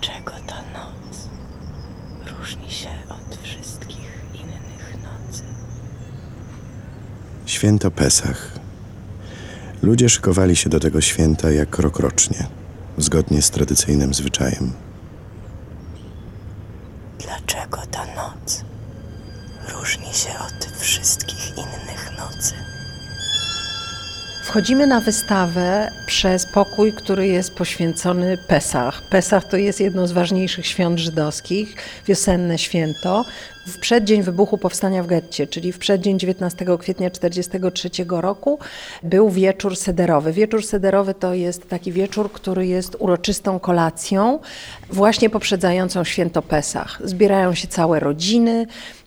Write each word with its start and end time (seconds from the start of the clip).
Dlaczego 0.00 0.32
ta 0.46 0.56
noc 0.56 1.28
różni 2.38 2.70
się 2.70 2.88
od 3.08 3.38
wszystkich 3.42 4.10
innych 4.34 4.94
nocy? 5.02 5.42
Święto 7.46 7.90
Pesach. 7.90 8.52
Ludzie 9.82 10.08
szykowali 10.08 10.56
się 10.56 10.70
do 10.70 10.80
tego 10.80 11.00
święta 11.00 11.50
jak 11.50 11.78
rokrocznie, 11.78 12.46
zgodnie 12.98 13.42
z 13.42 13.50
tradycyjnym 13.50 14.14
zwyczajem. 14.14 14.72
Dlaczego 17.18 17.78
ta 17.90 18.04
noc 18.06 18.64
różni 19.74 20.14
się 20.14 20.30
od 20.38 20.64
wszystkich 20.78 21.48
innych 21.56 22.10
nocy? 22.18 22.54
Wchodzimy 24.44 24.86
na 24.86 25.00
wystawę 25.00 25.90
przez 26.18 26.46
pokój, 26.46 26.92
który 26.92 27.26
jest 27.26 27.54
poświęcony 27.54 28.38
Pesach. 28.48 29.02
Pesach 29.10 29.44
to 29.44 29.56
jest 29.56 29.80
jedno 29.80 30.06
z 30.06 30.12
ważniejszych 30.12 30.66
świąt 30.66 30.98
żydowskich, 30.98 31.74
wiosenne 32.06 32.58
święto. 32.58 33.24
W 33.66 33.78
przeddzień 33.78 34.22
wybuchu 34.22 34.58
powstania 34.58 35.02
w 35.02 35.06
getcie, 35.06 35.46
czyli 35.46 35.72
w 35.72 35.78
przeddzień 35.78 36.18
19 36.18 36.64
kwietnia 36.78 37.10
1943 37.10 37.90
roku, 38.08 38.58
był 39.02 39.30
wieczór 39.30 39.76
sederowy. 39.76 40.32
Wieczór 40.32 40.66
sederowy 40.66 41.14
to 41.14 41.34
jest 41.34 41.68
taki 41.68 41.92
wieczór, 41.92 42.32
który 42.32 42.66
jest 42.66 42.96
uroczystą 42.98 43.60
kolacją, 43.60 44.38
właśnie 44.90 45.30
poprzedzającą 45.30 46.04
święto 46.04 46.42
Pesach. 46.42 47.00
Zbierają 47.04 47.54
się 47.54 47.68
całe 47.68 48.00
rodziny 48.00 48.66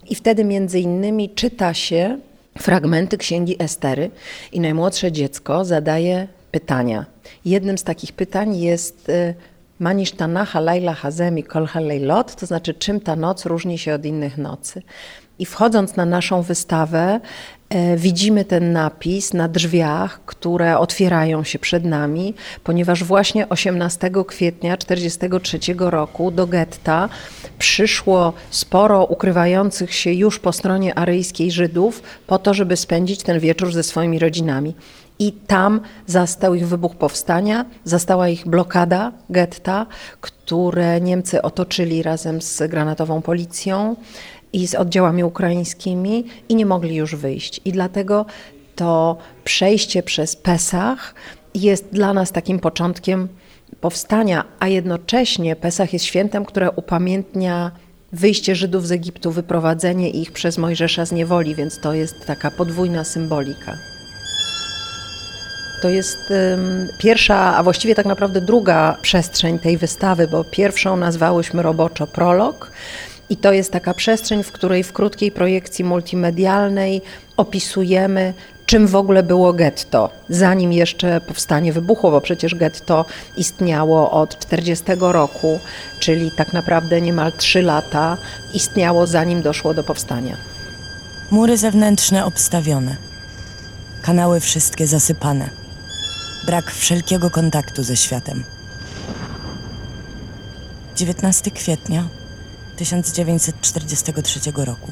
i 0.10 0.16
wtedy 0.16 0.44
między 0.44 0.80
innymi 0.80 1.30
czyta 1.30 1.74
się 1.74 2.18
fragmenty 2.58 3.18
księgi 3.18 3.56
Estery 3.60 4.12
i 4.52 4.60
najmłodsze 4.60 5.12
dziecko 5.12 5.66
zadaje 5.66 6.28
pytania. 6.52 7.06
Jednym 7.46 7.78
z 7.78 7.84
takich 7.84 8.14
pytań 8.14 8.58
jest 8.58 9.10
y, 9.10 9.34
Manisz 9.82 10.12
Tanaha 10.12 10.60
Laila 10.60 10.94
Hazemi 10.94 11.44
Kolha 11.44 11.80
Leilot, 11.80 12.36
to 12.36 12.46
znaczy 12.46 12.74
czym 12.74 13.00
ta 13.00 13.16
noc 13.16 13.46
różni 13.46 13.78
się 13.78 13.94
od 13.94 14.06
innych 14.06 14.38
nocy. 14.38 14.82
I 15.40 15.46
wchodząc 15.46 15.96
na 15.96 16.06
naszą 16.06 16.42
wystawę, 16.42 17.20
e, 17.70 17.98
widzimy 17.98 18.46
ten 18.46 18.72
napis 18.72 19.34
na 19.34 19.48
drzwiach, 19.48 20.26
które 20.26 20.78
otwierają 20.78 21.44
się 21.44 21.60
przed 21.60 21.86
nami, 21.86 22.34
ponieważ 22.64 23.04
właśnie 23.04 23.50
18 23.50 24.26
kwietnia 24.28 24.78
1943 24.78 25.90
roku 25.90 26.32
do 26.32 26.48
getta 26.48 27.10
przyszło 27.60 28.34
sporo 28.50 29.06
ukrywających 29.06 29.94
się 29.94 30.14
już 30.14 30.40
po 30.40 30.54
stronie 30.54 30.98
aryjskiej 30.98 31.52
Żydów 31.52 32.04
po 32.28 32.38
to, 32.38 32.54
żeby 32.54 32.78
spędzić 32.78 33.24
ten 33.24 33.40
wieczór 33.40 33.74
ze 33.74 33.84
swoimi 33.84 34.20
rodzinami. 34.20 34.76
I 35.22 35.32
tam 35.32 35.82
zastał 36.08 36.56
ich 36.56 36.68
wybuch 36.68 36.96
powstania, 36.96 37.66
zastała 37.84 38.30
ich 38.30 38.48
blokada 38.48 39.12
getta, 39.30 39.86
które 40.22 41.02
Niemcy 41.02 41.42
otoczyli 41.42 42.04
razem 42.04 42.42
z 42.42 42.64
granatową 42.70 43.22
policją 43.22 43.96
i 44.54 44.68
z 44.68 44.76
oddziałami 44.76 45.24
ukraińskimi 45.24 46.26
i 46.50 46.56
nie 46.56 46.66
mogli 46.66 46.96
już 46.96 47.16
wyjść. 47.16 47.62
I 47.66 47.72
dlatego 47.72 48.26
to 48.76 49.18
przejście 49.44 50.04
przez 50.04 50.36
Pesach 50.36 51.16
jest 51.56 51.86
dla 51.92 52.14
nas 52.14 52.32
takim 52.32 52.60
początkiem 52.60 53.28
powstania, 53.82 54.46
a 54.60 54.68
jednocześnie 54.68 55.56
Pesach 55.56 55.94
jest 55.94 56.06
świętem, 56.06 56.46
które 56.46 56.72
upamiętnia 56.72 57.72
wyjście 58.14 58.56
Żydów 58.56 58.88
z 58.88 58.92
Egiptu, 58.92 59.32
wyprowadzenie 59.32 60.10
ich 60.10 60.32
przez 60.32 60.58
Mojżesza 60.58 61.06
z 61.06 61.12
niewoli, 61.12 61.56
więc 61.56 61.80
to 61.80 61.94
jest 61.94 62.16
taka 62.28 62.52
podwójna 62.52 63.04
symbolika. 63.04 64.01
To 65.82 65.90
jest 65.90 66.20
um, 66.30 66.88
pierwsza, 66.98 67.56
a 67.58 67.64
właściwie 67.64 67.96
tak 67.96 68.06
naprawdę 68.06 68.42
druga 68.42 68.98
przestrzeń 69.02 69.60
tej 69.60 69.78
wystawy, 69.78 70.28
bo 70.28 70.44
pierwszą 70.44 70.98
nazwałyśmy 70.98 71.62
roboczo 71.62 72.08
prolog. 72.08 72.72
I 73.30 73.38
to 73.38 73.54
jest 73.54 73.72
taka 73.72 73.94
przestrzeń, 73.94 74.44
w 74.44 74.52
której 74.52 74.84
w 74.84 74.94
krótkiej 74.94 75.32
projekcji 75.32 75.86
multimedialnej 75.86 77.02
opisujemy, 77.38 78.34
czym 78.66 78.88
w 78.88 78.96
ogóle 78.96 79.24
było 79.24 79.54
getto, 79.54 80.10
zanim 80.30 80.74
jeszcze 80.74 81.22
powstanie 81.22 81.74
wybuchło, 81.74 82.12
bo 82.12 82.22
przecież 82.22 82.56
getto 82.56 83.06
istniało 83.38 84.12
od 84.12 84.40
40 84.40 84.86
roku, 85.00 85.60
czyli 86.00 86.32
tak 86.38 86.54
naprawdę 86.54 87.02
niemal 87.02 87.32
3 87.38 87.62
lata 87.62 88.18
istniało, 88.54 89.08
zanim 89.08 89.42
doszło 89.42 89.74
do 89.74 89.84
powstania. 89.84 90.38
Mury 91.32 91.58
zewnętrzne 91.58 92.26
obstawione, 92.26 92.96
kanały 94.02 94.40
wszystkie 94.40 94.88
zasypane, 94.88 95.61
brak 96.46 96.72
wszelkiego 96.72 97.30
kontaktu 97.30 97.84
ze 97.84 97.98
światem. 97.98 98.44
19 100.96 101.52
kwietnia 101.52 102.08
1943 102.76 104.40
roku. 104.56 104.92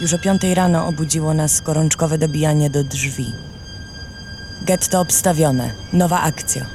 Już 0.00 0.14
o 0.14 0.18
piątej 0.18 0.54
rano 0.54 0.86
obudziło 0.86 1.34
nas 1.34 1.60
gorączkowe 1.60 2.18
dobijanie 2.18 2.70
do 2.70 2.84
drzwi. 2.84 3.32
Getto 4.62 5.00
obstawione. 5.00 5.70
Nowa 5.92 6.20
akcja. 6.20 6.66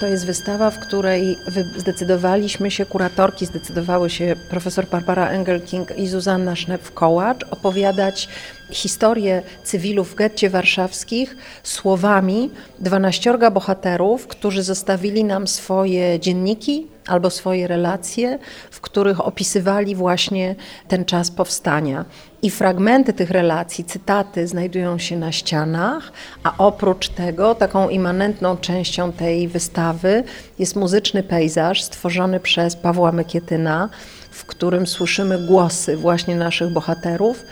To 0.00 0.06
jest 0.06 0.26
wystawa, 0.26 0.70
w 0.70 0.78
której 0.78 1.38
zdecydowaliśmy 1.76 2.70
się, 2.70 2.86
kuratorki 2.86 3.46
zdecydowały 3.46 4.10
się, 4.10 4.36
profesor 4.50 4.86
Barbara 4.86 5.28
Engelking 5.28 5.98
i 5.98 6.08
Zuzanna 6.08 6.54
Sznep-Kołacz, 6.54 7.44
opowiadać 7.50 8.28
historię 8.72 9.42
cywilów 9.64 10.12
w 10.12 10.14
getcie 10.14 10.50
warszawskich 10.50 11.36
słowami 11.62 12.50
dwanaściorga 12.78 13.50
bohaterów, 13.50 14.26
którzy 14.26 14.62
zostawili 14.62 15.24
nam 15.24 15.46
swoje 15.46 16.20
dzienniki 16.20 16.86
albo 17.06 17.30
swoje 17.30 17.66
relacje, 17.66 18.38
w 18.70 18.80
których 18.80 19.26
opisywali 19.26 19.94
właśnie 19.94 20.56
ten 20.88 21.04
czas 21.04 21.30
powstania. 21.30 22.04
I 22.42 22.50
fragmenty 22.50 23.12
tych 23.12 23.30
relacji, 23.30 23.84
cytaty 23.84 24.46
znajdują 24.46 24.98
się 24.98 25.16
na 25.16 25.32
ścianach, 25.32 26.12
a 26.42 26.54
oprócz 26.58 27.08
tego 27.08 27.54
taką 27.54 27.88
immanentną 27.88 28.56
częścią 28.56 29.12
tej 29.12 29.48
wystawy 29.48 30.24
jest 30.58 30.76
muzyczny 30.76 31.22
pejzaż 31.22 31.82
stworzony 31.82 32.40
przez 32.40 32.76
Pawła 32.76 33.12
Mykietyna, 33.12 33.88
w 34.30 34.44
którym 34.44 34.86
słyszymy 34.86 35.46
głosy 35.46 35.96
właśnie 35.96 36.36
naszych 36.36 36.72
bohaterów. 36.72 37.44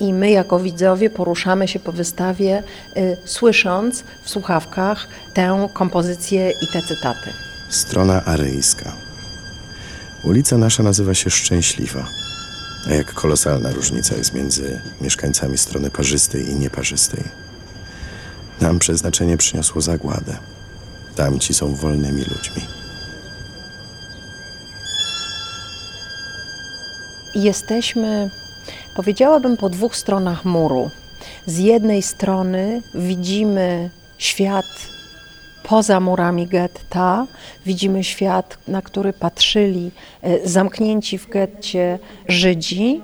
I 0.00 0.12
my, 0.12 0.30
jako 0.30 0.60
widzowie, 0.60 1.10
poruszamy 1.10 1.68
się 1.68 1.78
po 1.78 1.92
wystawie, 1.92 2.62
y, 2.96 3.16
słysząc 3.24 4.04
w 4.22 4.30
słuchawkach 4.30 5.08
tę 5.34 5.68
kompozycję 5.72 6.50
i 6.50 6.66
te 6.72 6.82
cytaty. 6.82 7.30
Strona 7.68 8.24
aryjska. 8.24 8.92
Ulica 10.24 10.58
nasza 10.58 10.82
nazywa 10.82 11.14
się 11.14 11.30
Szczęśliwa. 11.30 12.04
A 12.90 12.94
jak 12.94 13.14
kolosalna 13.14 13.72
różnica 13.72 14.16
jest 14.16 14.34
między 14.34 14.80
mieszkańcami 15.00 15.58
strony 15.58 15.90
parzystej 15.90 16.50
i 16.50 16.54
nieparzystej. 16.54 17.24
Nam 18.60 18.78
przeznaczenie 18.78 19.36
przyniosło 19.36 19.80
zagładę. 19.80 20.36
Tamci 21.16 21.54
są 21.54 21.74
wolnymi 21.74 22.24
ludźmi. 22.24 22.62
Jesteśmy, 27.34 28.30
powiedziałabym, 29.00 29.56
po 29.56 29.68
dwóch 29.68 29.96
stronach 29.96 30.44
muru. 30.44 30.90
Z 31.46 31.58
jednej 31.58 32.02
strony 32.02 32.82
widzimy 32.94 33.90
świat 34.18 34.66
poza 35.62 36.00
murami 36.00 36.46
getta, 36.46 37.26
widzimy 37.66 38.04
świat, 38.04 38.58
na 38.68 38.82
który 38.82 39.12
patrzyli 39.12 39.90
e, 40.22 40.48
zamknięci 40.48 41.18
w 41.18 41.28
getcie 41.28 41.98
Żydzi. 42.28 43.00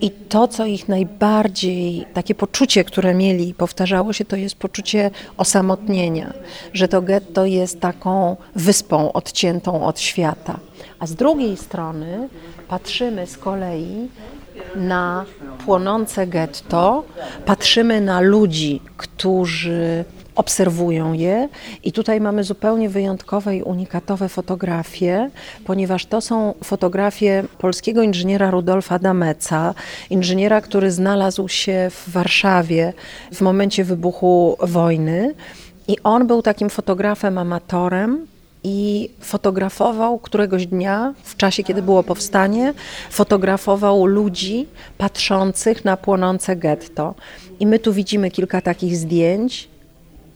I 0.00 0.10
to, 0.10 0.48
co 0.48 0.66
ich 0.66 0.88
najbardziej, 0.88 2.06
takie 2.14 2.34
poczucie, 2.34 2.84
które 2.84 3.14
mieli, 3.14 3.54
powtarzało 3.54 4.12
się, 4.12 4.24
to 4.24 4.36
jest 4.36 4.56
poczucie 4.56 5.10
osamotnienia, 5.36 6.32
że 6.72 6.88
to 6.88 7.02
getto 7.02 7.44
jest 7.44 7.80
taką 7.80 8.36
wyspą 8.56 9.12
odciętą 9.12 9.86
od 9.86 10.00
świata. 10.00 10.58
A 10.98 11.06
z 11.06 11.14
drugiej 11.14 11.56
strony 11.56 12.28
patrzymy 12.68 13.26
z 13.26 13.38
kolei 13.38 14.08
na 14.76 15.24
płonące 15.64 16.26
getto, 16.26 17.04
patrzymy 17.46 18.00
na 18.00 18.20
ludzi, 18.20 18.80
którzy 18.96 20.04
obserwują 20.34 21.12
je. 21.12 21.48
I 21.84 21.92
tutaj 21.92 22.20
mamy 22.20 22.44
zupełnie 22.44 22.88
wyjątkowe 22.88 23.56
i 23.56 23.62
unikatowe 23.62 24.28
fotografie, 24.28 25.30
ponieważ 25.64 26.06
to 26.06 26.20
są 26.20 26.54
fotografie 26.64 27.44
polskiego 27.58 28.02
inżyniera 28.02 28.50
Rudolfa 28.50 28.98
Dameca, 28.98 29.74
inżyniera, 30.10 30.60
który 30.60 30.90
znalazł 30.90 31.48
się 31.48 31.90
w 31.90 32.10
Warszawie 32.10 32.92
w 33.32 33.40
momencie 33.40 33.84
wybuchu 33.84 34.56
wojny. 34.60 35.34
I 35.88 35.96
on 36.04 36.26
był 36.26 36.42
takim 36.42 36.70
fotografem 36.70 37.38
amatorem, 37.38 38.26
i 38.64 39.10
fotografował 39.20 40.18
któregoś 40.18 40.66
dnia, 40.66 41.14
w 41.22 41.36
czasie 41.36 41.62
kiedy 41.62 41.82
było 41.82 42.02
powstanie, 42.02 42.74
fotografował 43.10 44.06
ludzi 44.06 44.66
patrzących 44.98 45.84
na 45.84 45.96
płonące 45.96 46.56
getto. 46.56 47.14
I 47.60 47.66
my 47.66 47.78
tu 47.78 47.92
widzimy 47.92 48.30
kilka 48.30 48.60
takich 48.60 48.96
zdjęć. 48.96 49.68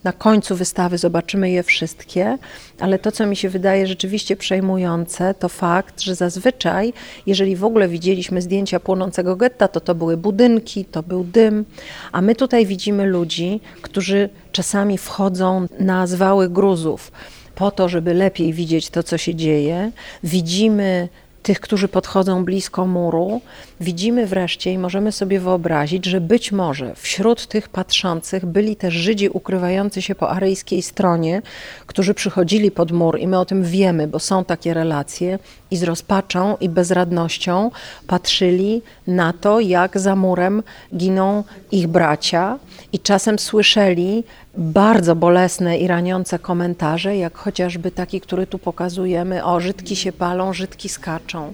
Na 0.04 0.12
końcu 0.12 0.56
wystawy 0.56 0.98
zobaczymy 0.98 1.50
je 1.50 1.62
wszystkie, 1.62 2.38
ale 2.80 2.98
to, 2.98 3.12
co 3.12 3.26
mi 3.26 3.36
się 3.36 3.48
wydaje 3.48 3.86
rzeczywiście 3.86 4.36
przejmujące, 4.36 5.34
to 5.34 5.48
fakt, 5.48 6.00
że 6.00 6.14
zazwyczaj, 6.14 6.92
jeżeli 7.26 7.56
w 7.56 7.64
ogóle 7.64 7.88
widzieliśmy 7.88 8.42
zdjęcia 8.42 8.80
płonącego 8.80 9.36
getta, 9.36 9.68
to 9.68 9.80
to 9.80 9.94
były 9.94 10.16
budynki, 10.16 10.84
to 10.84 11.02
był 11.02 11.24
dym, 11.24 11.64
a 12.12 12.22
my 12.22 12.34
tutaj 12.34 12.66
widzimy 12.66 13.06
ludzi, 13.06 13.60
którzy 13.82 14.28
czasami 14.52 14.98
wchodzą 14.98 15.66
na 15.78 16.06
zwały 16.06 16.48
gruzów 16.48 17.12
po 17.58 17.70
to, 17.70 17.88
żeby 17.88 18.14
lepiej 18.14 18.52
widzieć 18.52 18.90
to, 18.90 19.02
co 19.02 19.18
się 19.18 19.34
dzieje. 19.34 19.90
Widzimy 20.24 21.08
tych, 21.42 21.60
którzy 21.60 21.88
podchodzą 21.88 22.44
blisko 22.44 22.86
muru, 22.86 23.40
widzimy 23.80 24.26
wreszcie 24.26 24.72
i 24.72 24.78
możemy 24.78 25.12
sobie 25.12 25.40
wyobrazić, 25.40 26.06
że 26.06 26.20
być 26.20 26.52
może 26.52 26.94
wśród 26.94 27.46
tych 27.46 27.68
patrzących 27.68 28.46
byli 28.46 28.76
też 28.76 28.94
Żydzi 28.94 29.28
ukrywający 29.28 30.02
się 30.02 30.14
po 30.14 30.30
aryjskiej 30.30 30.82
stronie, 30.82 31.42
którzy 31.86 32.14
przychodzili 32.14 32.70
pod 32.70 32.92
mur 32.92 33.18
i 33.18 33.26
my 33.26 33.38
o 33.38 33.44
tym 33.44 33.64
wiemy, 33.64 34.08
bo 34.08 34.18
są 34.18 34.44
takie 34.44 34.74
relacje 34.74 35.38
i 35.70 35.76
z 35.76 35.82
rozpaczą 35.82 36.56
i 36.60 36.68
bezradnością 36.68 37.70
patrzyli 38.06 38.82
na 39.06 39.32
to, 39.32 39.60
jak 39.60 39.98
za 39.98 40.16
murem 40.16 40.62
giną 40.96 41.44
ich 41.72 41.86
bracia 41.86 42.58
i 42.92 42.98
czasem 42.98 43.38
słyszeli 43.38 44.24
bardzo 44.56 45.16
bolesne 45.16 45.78
i 45.78 45.86
raniące 45.86 46.38
komentarze, 46.38 47.16
jak 47.16 47.36
chociażby 47.38 47.90
taki, 47.90 48.20
który 48.20 48.46
tu 48.46 48.58
pokazujemy, 48.58 49.44
o 49.44 49.60
Żydki 49.60 49.96
się 49.96 50.12
palą, 50.12 50.52
Żydki 50.52 50.88
skaczą. 50.88 51.52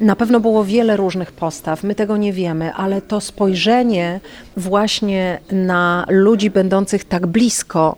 Na 0.00 0.16
pewno 0.16 0.40
było 0.40 0.64
wiele 0.64 0.96
różnych 0.96 1.32
postaw, 1.32 1.82
my 1.82 1.94
tego 1.94 2.16
nie 2.16 2.32
wiemy, 2.32 2.74
ale 2.74 3.02
to 3.02 3.20
spojrzenie 3.20 4.20
właśnie 4.56 5.40
na 5.52 6.06
ludzi 6.08 6.50
będących 6.50 7.04
tak 7.04 7.26
blisko 7.26 7.96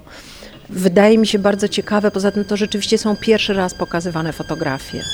wydaje 0.69 1.19
mi 1.19 1.27
się 1.27 1.39
bardzo 1.39 1.69
ciekawe. 1.69 2.11
Poza 2.11 2.31
tym 2.31 2.45
to 2.45 2.57
rzeczywiście 2.57 2.99
są 2.99 3.17
pierwszy 3.17 3.53
raz 3.53 3.75
pokazywane 3.75 4.33
fotografie. 4.33 5.05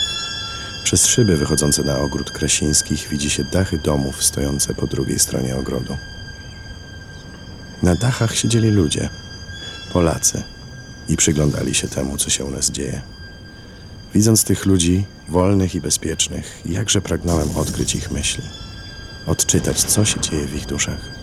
Przez 0.85 1.07
szyby 1.07 1.37
wychodzące 1.37 1.83
na 1.83 1.99
ogród 1.99 2.31
Krasińskich 2.31 3.09
widzi 3.09 3.31
się 3.31 3.45
dachy 3.45 3.79
domów 3.79 4.25
stojące 4.25 4.75
po 4.75 4.87
drugiej 4.87 5.19
stronie 5.19 5.57
ogrodu. 5.57 5.97
Na 7.83 7.95
dachach 7.95 8.37
siedzieli 8.37 8.71
ludzie, 8.71 9.09
Polacy, 9.93 10.43
i 11.09 11.17
przyglądali 11.17 11.75
się 11.75 11.89
temu, 11.89 12.17
co 12.17 12.31
się 12.31 12.45
u 12.45 12.51
nas 12.51 12.71
dzieje. 12.71 13.03
Widząc 14.15 14.45
tych 14.45 14.67
ludzi, 14.67 15.05
wolnych 15.29 15.75
i 15.75 15.81
bezpiecznych, 15.81 16.61
jakże 16.67 17.01
pragnąłem 17.01 17.57
odkryć 17.57 17.95
ich 17.95 18.11
myśli, 18.11 18.45
odczytać, 19.27 19.83
co 19.83 20.05
się 20.05 20.21
dzieje 20.21 20.47
w 20.47 20.57
ich 20.57 20.67
duszach. 20.67 21.22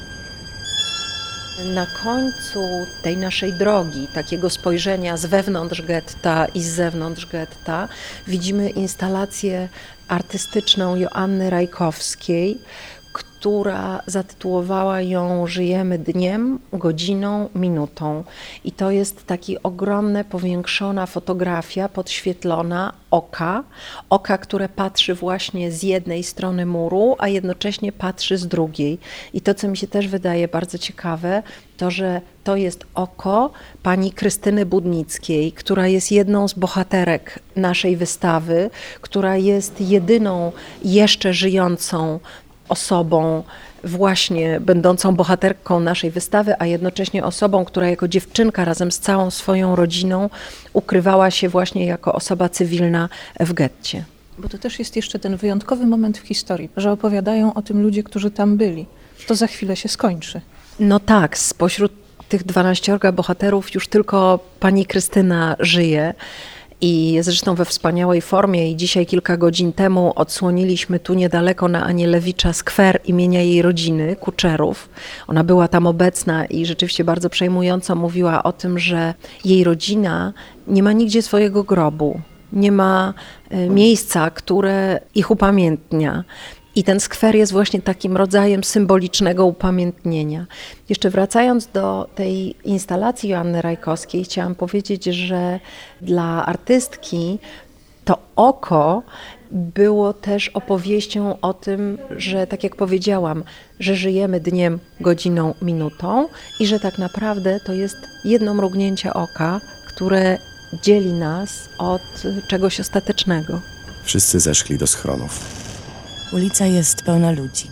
Na 1.66 1.86
końcu 2.04 2.88
tej 3.04 3.18
naszej 3.18 3.54
drogi, 3.54 4.08
takiego 4.14 4.50
spojrzenia 4.50 5.18
z 5.18 5.26
wewnątrz 5.26 5.82
getta 5.82 6.46
i 6.46 6.62
z 6.62 6.68
zewnątrz 6.68 7.26
getta, 7.26 7.88
widzimy 8.28 8.70
instalację 8.70 9.70
artystyczną 10.08 10.96
Joanny 10.96 11.50
Rajkowskiej, 11.50 12.58
która 13.14 14.02
zatytułowała 14.06 15.02
ją 15.02 15.48
Żyjemy 15.48 16.00
dniem, 16.00 16.60
godziną, 16.74 17.50
minutą. 17.56 18.24
I 18.64 18.72
to 18.72 18.92
jest 18.92 19.26
taki 19.26 19.64
ogromna, 19.64 20.24
powiększona 20.24 21.06
fotografia, 21.06 21.90
podświetlona 21.90 22.94
oka. 23.12 23.64
Oka, 24.10 24.38
które 24.38 24.70
patrzy 24.70 25.16
właśnie 25.16 25.72
z 25.72 25.84
jednej 25.84 26.24
strony 26.24 26.66
muru, 26.66 27.16
a 27.20 27.28
jednocześnie 27.28 27.92
patrzy 27.92 28.38
z 28.38 28.48
drugiej. 28.48 29.00
I 29.34 29.42
to, 29.42 29.54
co 29.54 29.68
mi 29.68 29.78
się 29.78 29.88
też 29.88 30.08
wydaje 30.08 30.48
bardzo 30.48 30.78
ciekawe, 30.78 31.44
to, 31.78 31.92
że 31.92 32.22
to 32.44 32.56
jest 32.56 32.86
oko 32.96 33.52
pani 33.84 34.12
Krystyny 34.12 34.66
Budnickiej, 34.66 35.52
która 35.52 35.88
jest 35.88 36.12
jedną 36.12 36.48
z 36.48 36.54
bohaterek 36.54 37.40
naszej 37.56 37.98
wystawy, 37.98 38.70
która 39.02 39.38
jest 39.38 39.82
jedyną 39.82 40.52
jeszcze 40.84 41.34
żyjącą 41.34 42.20
osobą 42.70 43.44
właśnie 43.84 44.60
będącą 44.60 45.16
bohaterką 45.16 45.80
naszej 45.80 46.12
wystawy, 46.12 46.54
a 46.60 46.66
jednocześnie 46.66 47.24
osobą, 47.24 47.66
która 47.66 47.90
jako 47.90 48.08
dziewczynka 48.08 48.66
razem 48.66 48.92
z 48.92 49.00
całą 49.00 49.32
swoją 49.32 49.76
rodziną 49.76 50.30
ukrywała 50.74 51.32
się 51.32 51.50
właśnie 51.50 51.86
jako 51.86 52.14
osoba 52.14 52.50
cywilna 52.50 53.10
w 53.40 53.54
getcie. 53.54 54.04
Bo 54.38 54.50
to 54.50 54.58
też 54.58 54.80
jest 54.80 54.96
jeszcze 54.96 55.20
ten 55.20 55.38
wyjątkowy 55.38 55.86
moment 55.86 56.18
w 56.18 56.28
historii, 56.28 56.70
że 56.78 56.92
opowiadają 56.92 57.54
o 57.54 57.62
tym 57.62 57.82
ludzie, 57.82 58.04
którzy 58.04 58.32
tam 58.32 58.58
byli. 58.58 58.86
To 59.28 59.36
za 59.36 59.48
chwilę 59.48 59.76
się 59.76 59.90
skończy. 59.90 60.42
No 60.80 61.00
tak, 61.00 61.38
spośród 61.38 61.92
tych 62.30 62.44
12 62.44 63.00
bohaterów 63.14 63.76
już 63.76 63.88
tylko 63.88 64.40
pani 64.60 64.86
Krystyna 64.86 65.56
żyje 65.60 66.14
i 66.82 67.18
zresztą 67.22 67.56
we 67.56 67.66
wspaniałej 67.66 68.22
formie 68.22 68.72
i 68.72 68.76
dzisiaj 68.76 69.06
kilka 69.06 69.38
godzin 69.38 69.74
temu 69.74 70.14
odsłoniliśmy 70.16 71.00
tu 71.00 71.14
niedaleko 71.14 71.68
na 71.68 71.86
Anielewicza 71.86 72.54
skwer 72.54 73.00
imienia 73.06 73.42
jej 73.42 73.62
rodziny, 73.62 74.16
Kuczerów. 74.16 74.90
Ona 75.28 75.44
była 75.44 75.68
tam 75.68 75.88
obecna 75.88 76.46
i 76.46 76.66
rzeczywiście 76.66 77.04
bardzo 77.04 77.30
przejmująco 77.30 77.96
mówiła 77.96 78.44
o 78.44 78.52
tym, 78.52 78.80
że 78.80 79.14
jej 79.46 79.64
rodzina 79.64 80.34
nie 80.68 80.84
ma 80.84 80.92
nigdzie 80.92 81.22
swojego 81.22 81.64
grobu, 81.64 82.22
nie 82.54 82.72
ma 82.72 83.14
e, 83.50 83.70
miejsca, 83.70 84.30
które 84.30 85.00
ich 85.16 85.32
upamiętnia. 85.32 86.24
I 86.80 86.84
ten 86.84 87.00
skwer 87.00 87.36
jest 87.36 87.52
właśnie 87.52 87.82
takim 87.82 88.18
rodzajem 88.18 88.64
symbolicznego 88.64 89.46
upamiętnienia. 89.46 90.46
Jeszcze 90.90 91.10
wracając 91.10 91.68
do 91.68 92.10
tej 92.16 92.56
instalacji 92.64 93.30
Joanny 93.30 93.62
Rajkowskiej, 93.62 94.24
chciałam 94.24 94.56
powiedzieć, 94.56 95.06
że 95.06 95.60
dla 96.02 96.46
artystki 96.46 97.40
to 98.06 98.18
oko 98.36 99.04
było 99.52 100.14
też 100.14 100.50
opowieścią 100.50 101.40
o 101.42 101.54
tym, 101.54 101.98
że 102.18 102.48
tak 102.48 102.64
jak 102.64 102.76
powiedziałam, 102.76 103.44
że 103.80 103.96
żyjemy 103.96 104.40
dniem, 104.40 104.80
godziną, 105.00 105.54
minutą 105.62 106.28
i 106.60 106.68
że 106.68 106.80
tak 106.80 106.98
naprawdę 106.98 107.60
to 107.66 107.74
jest 107.74 107.98
jedno 108.26 108.54
mrugnięcie 108.54 109.14
oka, 109.14 109.62
które 109.88 110.38
dzieli 110.84 111.14
nas 111.14 111.70
od 111.78 112.24
czegoś 112.48 112.80
ostatecznego. 112.80 113.62
Wszyscy 114.04 114.40
zeszli 114.40 114.78
do 114.78 114.88
schronów. 114.88 115.59
Ulica 116.32 116.66
jest 116.66 117.02
pełna 117.02 117.32
ludzi. 117.32 117.68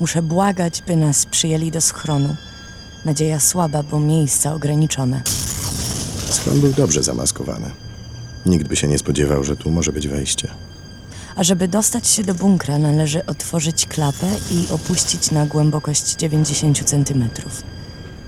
Muszę 0.00 0.22
błagać, 0.22 0.82
by 0.86 0.96
nas 0.96 1.26
przyjęli 1.26 1.70
do 1.70 1.80
schronu. 1.80 2.36
Nadzieja 3.04 3.40
słaba, 3.40 3.82
bo 3.82 4.00
miejsca 4.00 4.54
ograniczone. 4.54 5.22
Schron 6.30 6.60
był 6.60 6.72
dobrze 6.72 7.02
zamaskowany. 7.02 7.70
Nikt 8.46 8.68
by 8.68 8.76
się 8.76 8.88
nie 8.88 8.98
spodziewał, 8.98 9.44
że 9.44 9.56
tu 9.56 9.70
może 9.70 9.92
być 9.92 10.08
wejście. 10.08 10.48
A 11.36 11.44
żeby 11.44 11.68
dostać 11.68 12.08
się 12.08 12.24
do 12.24 12.34
bunkra, 12.34 12.78
należy 12.78 13.26
otworzyć 13.26 13.86
klapę 13.86 14.26
i 14.50 14.72
opuścić 14.72 15.30
na 15.30 15.46
głębokość 15.46 16.16
90 16.16 16.84
cm. 16.84 17.28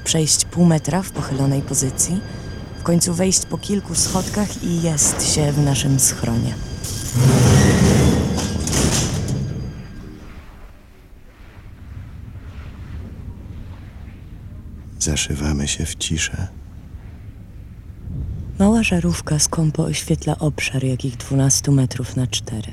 Przejść 0.05 0.45
pół 0.45 0.65
metra 0.65 1.03
w 1.03 1.11
pochylonej 1.11 1.63
pozycji, 1.63 2.21
w 2.81 2.83
końcu 2.83 3.15
wejść 3.15 3.47
po 3.47 3.59
kilku 3.59 3.95
schodkach 3.95 4.63
i 4.63 4.83
jest 4.83 5.35
się 5.35 5.53
w 5.53 5.59
naszym 5.59 6.01
schronie. 6.01 6.55
Zaszywamy 15.17 15.69
się 15.69 15.87
w 15.87 15.95
ciszę. 15.95 16.49
Mała 18.59 18.83
żarówka 18.83 19.39
skąpo 19.39 19.85
oświetla 19.85 20.39
obszar 20.39 20.85
jakich 20.85 21.17
12 21.17 21.73
metrów 21.73 22.17
na 22.17 22.27
4. 22.27 22.73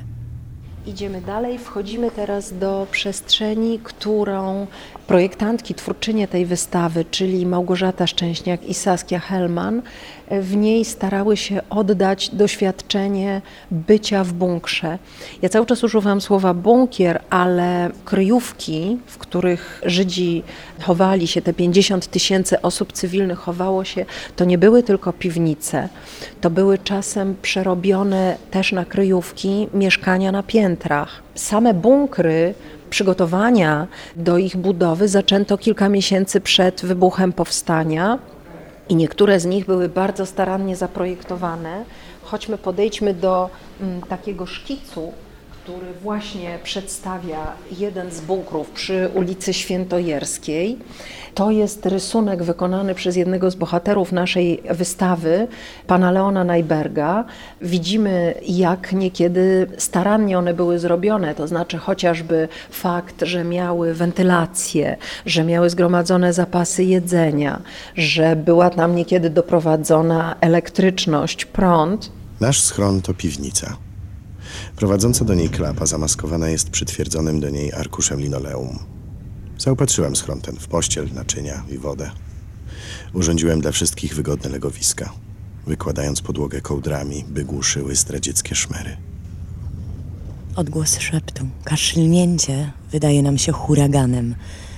Idziemy 0.86 1.20
dalej, 1.20 1.58
wchodzimy 1.58 2.10
teraz 2.10 2.58
do 2.58 2.86
przestrzeni, 2.90 3.78
którą 3.78 4.66
projektantki, 5.06 5.74
twórczynie 5.74 6.28
tej 6.28 6.46
wystawy, 6.46 7.04
czyli 7.10 7.46
Małgorzata 7.46 8.06
Szczęśniak 8.06 8.64
i 8.64 8.74
Saskia 8.74 9.18
Hellman, 9.18 9.82
w 10.30 10.56
niej 10.56 10.84
starały 10.84 11.36
się 11.36 11.60
oddać 11.70 12.28
doświadczenie 12.28 13.42
bycia 13.70 14.24
w 14.24 14.32
bunkrze. 14.32 14.98
Ja 15.42 15.48
cały 15.48 15.66
czas 15.66 15.84
używam 15.84 16.20
słowa 16.20 16.54
bunkier, 16.54 17.20
ale 17.30 17.90
kryjówki, 18.04 18.98
w 19.06 19.18
których 19.18 19.82
Żydzi 19.86 20.42
chowali 20.82 21.26
się, 21.26 21.42
te 21.42 21.52
50 21.52 22.06
tysięcy 22.06 22.62
osób 22.62 22.92
cywilnych 22.92 23.38
chowało 23.38 23.84
się, 23.84 24.06
to 24.36 24.44
nie 24.44 24.58
były 24.58 24.82
tylko 24.82 25.12
piwnice, 25.12 25.88
to 26.40 26.50
były 26.50 26.78
czasem 26.78 27.36
przerobione 27.42 28.36
też 28.50 28.72
na 28.72 28.84
kryjówki 28.84 29.68
mieszkania 29.74 30.32
na 30.32 30.42
Same 31.34 31.74
bunkry 31.74 32.54
przygotowania 32.90 33.86
do 34.16 34.38
ich 34.38 34.56
budowy 34.56 35.08
zaczęto 35.08 35.58
kilka 35.58 35.88
miesięcy 35.88 36.40
przed 36.40 36.84
wybuchem 36.84 37.32
powstania 37.32 38.18
i 38.88 38.96
niektóre 38.96 39.40
z 39.40 39.44
nich 39.44 39.66
były 39.66 39.88
bardzo 39.88 40.26
starannie 40.26 40.76
zaprojektowane. 40.76 41.84
Chodźmy, 42.22 42.58
podejdźmy 42.58 43.14
do 43.14 43.50
m, 43.80 44.00
takiego 44.08 44.46
szkicu, 44.46 45.12
który 45.64 45.94
właśnie 46.02 46.58
przedstawia 46.62 47.52
jeden 47.78 48.10
z 48.10 48.20
bunkrów 48.20 48.70
przy 48.70 49.10
ulicy 49.14 49.54
Świętojerskiej. 49.54 50.78
To 51.34 51.50
jest 51.50 51.86
rysunek 51.86 52.42
wykonany 52.42 52.94
przez 52.94 53.16
jednego 53.16 53.50
z 53.50 53.54
bohaterów 53.54 54.12
naszej 54.12 54.62
wystawy, 54.70 55.46
pana 55.86 56.10
Leona 56.10 56.44
Najberga. 56.44 57.24
Widzimy, 57.62 58.34
jak 58.48 58.92
niekiedy 58.92 59.66
starannie 59.78 60.38
one 60.38 60.54
były 60.54 60.78
zrobione, 60.78 61.34
to 61.34 61.48
znaczy 61.48 61.78
chociażby 61.78 62.48
fakt, 62.70 63.22
że 63.22 63.44
miały 63.44 63.94
wentylację, 63.94 64.96
że 65.26 65.44
miały 65.44 65.70
zgromadzone 65.70 66.32
zapasy 66.32 66.84
jedzenia, 66.84 67.60
że 67.96 68.36
była 68.36 68.70
tam 68.70 68.94
niekiedy 68.94 69.30
doprowadzona 69.30 70.36
elektryczność, 70.40 71.44
prąd. 71.44 72.10
Nasz 72.40 72.60
schron 72.60 73.02
to 73.02 73.14
piwnica. 73.14 73.76
Prowadząca 74.76 75.24
do 75.24 75.34
niej 75.34 75.48
klapa 75.48 75.86
zamaskowana 75.86 76.48
jest 76.48 76.70
przytwierdzonym 76.70 77.40
do 77.40 77.50
niej 77.50 77.72
arkuszem 77.72 78.20
linoleum. 78.20 78.78
Zaopatrzyłem 79.58 80.16
schron 80.16 80.40
ten 80.40 80.56
w 80.56 80.68
pościel, 80.68 81.08
naczynia 81.14 81.64
i 81.68 81.78
wodę. 81.78 82.10
Urządziłem 83.12 83.60
dla 83.60 83.72
wszystkich 83.72 84.14
wygodne 84.14 84.50
legowiska, 84.50 85.12
wykładając 85.66 86.22
podłogę 86.22 86.60
kołdrami, 86.60 87.24
by 87.28 87.44
głuszyły 87.44 87.96
zdradzieckie 87.96 88.54
szmery. 88.54 88.96
Odgłos 90.56 90.98
szeptu, 90.98 91.48
kaszlnięcie 91.64 92.72
wydaje 92.92 93.22
nam 93.22 93.38
się 93.38 93.52
huraganem, 93.52 94.34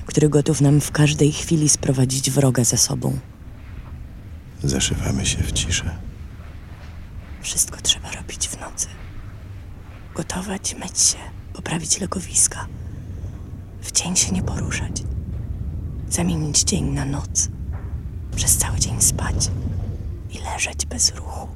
który 0.06 0.28
gotów 0.28 0.60
nam 0.60 0.80
w 0.80 0.90
każdej 0.90 1.32
chwili 1.32 1.68
sprowadzić 1.68 2.30
wroga 2.30 2.64
za 2.64 2.76
sobą. 2.76 3.18
Zaszywamy 4.64 5.26
się 5.26 5.42
w 5.42 5.52
ciszę. 5.52 5.96
Wszystko 7.42 7.78
trzeba 7.82 8.12
robić 8.12 8.48
w 8.48 8.60
nocy. 8.60 8.86
Gotować, 10.16 10.74
myć 10.74 11.00
się, 11.00 11.18
poprawić 11.52 12.00
legowiska. 12.00 12.66
W 13.82 13.92
dzień 13.92 14.16
się 14.16 14.32
nie 14.32 14.42
poruszać. 14.42 15.02
Zamienić 16.10 16.62
dzień 16.62 16.84
na 16.84 17.04
noc. 17.04 17.48
Przez 18.36 18.56
cały 18.56 18.78
dzień 18.78 19.00
spać 19.00 19.50
i 20.30 20.38
leżeć 20.38 20.86
bez 20.86 21.14
ruchu. 21.14 21.55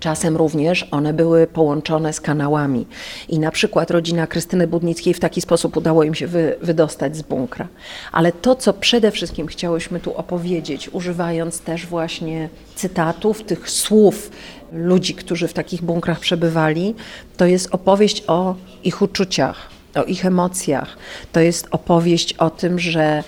Czasem 0.00 0.36
również 0.36 0.88
one 0.90 1.12
były 1.12 1.46
połączone 1.46 2.12
z 2.12 2.20
kanałami 2.20 2.86
i 3.28 3.38
na 3.38 3.50
przykład 3.50 3.90
rodzina 3.90 4.26
Krystyny 4.26 4.66
Budnickiej 4.66 5.14
w 5.14 5.20
taki 5.20 5.40
sposób 5.40 5.76
udało 5.76 6.02
im 6.02 6.14
się 6.14 6.26
wy, 6.26 6.56
wydostać 6.62 7.16
z 7.16 7.22
bunkra. 7.22 7.68
Ale 8.12 8.32
to, 8.32 8.54
co 8.54 8.72
przede 8.72 9.10
wszystkim 9.10 9.46
chciałyśmy 9.46 10.00
tu 10.00 10.16
opowiedzieć, 10.16 10.88
używając 10.88 11.60
też 11.60 11.86
właśnie 11.86 12.48
cytatów, 12.74 13.42
tych 13.42 13.70
słów 13.70 14.30
ludzi, 14.72 15.14
którzy 15.14 15.48
w 15.48 15.52
takich 15.52 15.82
bunkrach 15.82 16.20
przebywali, 16.20 16.94
to 17.36 17.46
jest 17.46 17.68
opowieść 17.74 18.24
o 18.26 18.54
ich 18.84 19.02
uczuciach, 19.02 19.68
o 19.94 20.04
ich 20.04 20.26
emocjach. 20.26 20.96
To 21.32 21.40
jest 21.40 21.68
opowieść 21.70 22.32
o 22.32 22.50
tym, 22.50 22.78
że 22.78 23.24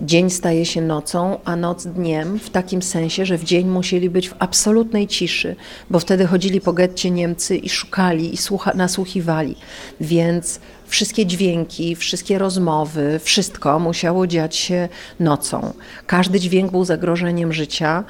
Dzień 0.00 0.30
staje 0.30 0.66
się 0.66 0.80
nocą, 0.80 1.38
a 1.44 1.56
noc 1.56 1.86
dniem, 1.86 2.38
w 2.38 2.50
takim 2.50 2.82
sensie, 2.82 3.26
że 3.26 3.38
w 3.38 3.44
dzień 3.44 3.66
musieli 3.66 4.10
być 4.10 4.28
w 4.28 4.34
absolutnej 4.38 5.06
ciszy, 5.06 5.56
bo 5.90 5.98
wtedy 5.98 6.26
chodzili 6.26 6.60
po 6.60 6.72
getcie 6.72 7.10
Niemcy 7.10 7.56
i 7.56 7.68
szukali 7.68 8.34
i 8.34 8.36
słucha, 8.36 8.72
nasłuchiwali. 8.74 9.56
Więc 10.00 10.60
wszystkie 10.86 11.26
dźwięki, 11.26 11.96
wszystkie 11.96 12.38
rozmowy, 12.38 13.20
wszystko 13.22 13.78
musiało 13.78 14.26
dziać 14.26 14.56
się 14.56 14.88
nocą. 15.20 15.72
Każdy 16.06 16.40
dźwięk 16.40 16.70
był 16.70 16.84
zagrożeniem 16.84 17.52
życia. 17.52 18.04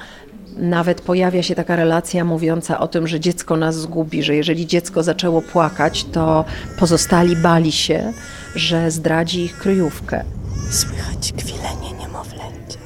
Nawet 0.57 1.01
pojawia 1.01 1.43
się 1.43 1.55
taka 1.55 1.75
relacja 1.75 2.25
mówiąca 2.25 2.79
o 2.79 2.87
tym, 2.87 3.07
że 3.07 3.19
dziecko 3.19 3.57
nas 3.57 3.75
zgubi, 3.75 4.23
że 4.23 4.35
jeżeli 4.35 4.67
dziecko 4.67 5.03
zaczęło 5.03 5.41
płakać, 5.41 6.03
to 6.03 6.45
pozostali 6.79 7.35
bali 7.35 7.71
się, 7.71 8.13
że 8.55 8.91
zdradzi 8.91 9.41
ich 9.41 9.57
kryjówkę. 9.57 10.38
Słychać 10.71 11.33
kwilenie 11.37 11.91
niemowlęcia. 11.99 12.79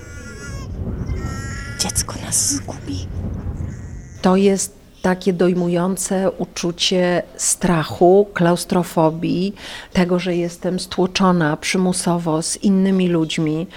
Dziecko 1.79 2.15
nas 2.25 2.53
zgubi. 2.53 3.07
To 4.21 4.35
jest 4.35 4.73
takie 5.01 5.33
dojmujące 5.33 6.31
uczucie 6.31 7.23
strachu, 7.37 8.27
klaustrofobii, 8.33 9.53
tego, 9.93 10.19
że 10.19 10.35
jestem 10.35 10.79
stłoczona 10.79 11.57
przymusowo 11.57 12.41
z 12.41 12.57
innymi 12.57 13.07
ludźmi, 13.09 13.67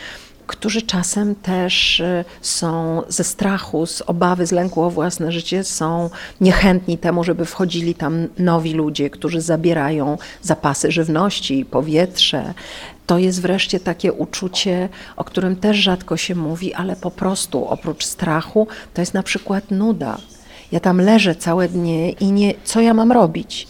którzy 0.47 0.83
czasem 0.83 1.35
też 1.35 2.01
y, 2.01 2.25
są 2.41 3.03
ze 3.09 3.25
strachu, 3.25 3.87
z 3.87 4.03
obawy, 4.03 4.47
z 4.47 4.53
lęku 4.53 4.83
o 4.83 4.91
własne 4.91 5.33
życie, 5.33 5.65
są 5.65 6.11
niechętni 6.41 6.99
temu, 6.99 7.25
żeby 7.25 7.45
wchodzili 7.45 7.95
tam 7.95 8.29
nowi 8.39 8.75
ludzie, 8.75 9.11
którzy 9.11 9.41
zabierają 9.41 10.19
zapasy 10.43 10.91
żywności, 10.91 11.65
powietrze. 11.65 12.55
To 13.07 13.19
jest 13.19 13.43
wreszcie 13.43 13.81
takie 13.81 14.13
uczucie, 14.13 14.89
o 15.17 15.25
którym 15.25 15.57
też 15.57 15.77
rzadko 15.77 16.17
się 16.17 16.35
mówi, 16.35 16.75
ale 16.75 16.97
po 16.97 17.11
prostu 17.11 17.65
oprócz 17.69 18.05
strachu 18.05 18.67
to 18.95 19.03
jest 19.03 19.15
na 19.15 19.23
przykład 19.23 19.71
nuda. 19.71 20.19
Ja 20.73 20.81
tam 20.81 21.01
leżę 21.01 21.35
całe 21.35 21.69
dnie 21.69 22.11
i 22.11 22.33
nie, 22.33 22.55
co 22.65 22.81
ja 22.81 22.95
mam 22.95 23.13
robić? 23.13 23.69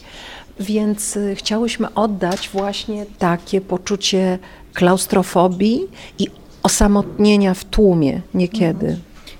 Więc 0.59 1.17
y, 1.17 1.35
chciałyśmy 1.35 1.93
oddać 1.93 2.49
właśnie 2.49 3.05
takie 3.17 3.61
poczucie 3.61 4.39
klaustrofobii 4.73 5.81
i 6.19 6.27
osamotnienia 6.63 7.53
w 7.53 7.63
tłumie 7.63 8.21
niekiedy. 8.33 8.97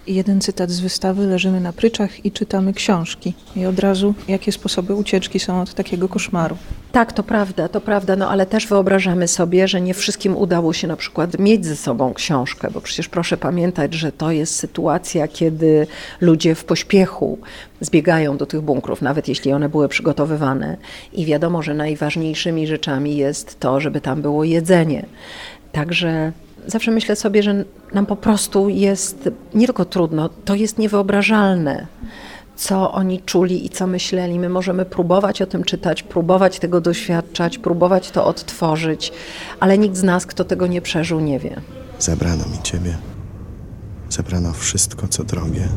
Jeden 0.08 0.42
cytat 0.42 0.70
z 0.70 0.80
wystawy: 0.80 1.28
Leżymy 1.28 1.60
na 1.60 1.74
pryczach 1.74 2.26
i 2.26 2.32
czytamy 2.32 2.74
książki. 2.74 3.34
I 3.56 3.66
od 3.66 3.80
razu, 3.80 4.14
jakie 4.28 4.52
sposoby 4.52 4.96
ucieczki 4.96 5.40
są 5.40 5.62
od 5.62 5.74
takiego 5.74 6.10
koszmaru. 6.10 6.58
Tak, 6.92 7.14
to 7.14 7.24
prawda, 7.24 7.68
to 7.68 7.82
prawda, 7.82 8.16
no 8.16 8.30
ale 8.30 8.46
też 8.46 8.68
wyobrażamy 8.68 9.28
sobie, 9.28 9.68
że 9.68 9.82
nie 9.82 9.94
wszystkim 9.94 10.38
udało 10.38 10.74
się 10.74 10.88
na 10.88 10.96
przykład 10.96 11.40
mieć 11.40 11.66
ze 11.66 11.76
sobą 11.76 12.14
książkę, 12.14 12.72
bo 12.74 12.82
przecież 12.82 13.10
proszę 13.10 13.38
pamiętać, 13.38 13.94
że 13.94 14.12
to 14.12 14.32
jest 14.32 14.56
sytuacja, 14.56 15.28
kiedy 15.28 15.88
ludzie 16.22 16.56
w 16.56 16.66
pośpiechu 16.66 17.38
zbiegają 17.82 18.38
do 18.38 18.46
tych 18.46 18.62
bunkrów, 18.62 19.02
nawet 19.02 19.28
jeśli 19.28 19.54
one 19.54 19.70
były 19.70 19.88
przygotowywane. 19.88 20.78
I 21.14 21.26
wiadomo, 21.26 21.62
że 21.62 21.74
najważniejszymi 21.74 22.68
rzeczami 22.68 23.18
jest 23.18 23.60
to, 23.60 23.80
żeby 23.80 24.02
tam 24.02 24.22
było 24.22 24.44
jedzenie. 24.44 25.06
Także 25.72 26.32
zawsze 26.68 26.92
myślę 26.92 27.16
sobie, 27.16 27.44
że 27.44 27.66
nam 27.94 28.06
po 28.06 28.16
prostu 28.16 28.70
jest 28.70 29.30
nie 29.54 29.66
tylko 29.66 29.86
trudno, 29.86 30.30
to 30.46 30.56
jest 30.56 30.78
niewyobrażalne, 30.78 31.88
co 32.56 32.92
oni 32.92 33.22
czuli 33.22 33.66
i 33.66 33.70
co 33.70 33.88
myśleli. 33.88 34.40
My 34.40 34.50
możemy 34.50 34.86
próbować 34.86 35.42
o 35.42 35.46
tym 35.46 35.64
czytać, 35.64 36.04
próbować 36.04 36.60
tego 36.60 36.82
doświadczać, 36.82 37.58
próbować 37.58 38.12
to 38.12 38.26
odtworzyć, 38.26 39.12
ale 39.60 39.78
nikt 39.78 39.96
z 39.96 40.04
nas, 40.04 40.26
kto 40.26 40.44
tego 40.44 40.68
nie 40.68 40.82
przeżył, 40.82 41.20
nie 41.20 41.40
wie. 41.40 41.62
Zabrano 42.00 42.46
mi 42.46 42.64
ciebie. 42.64 42.98
Zabrano 44.10 44.54
wszystko, 44.54 45.08
co 45.08 45.24
drogie, 45.24 45.68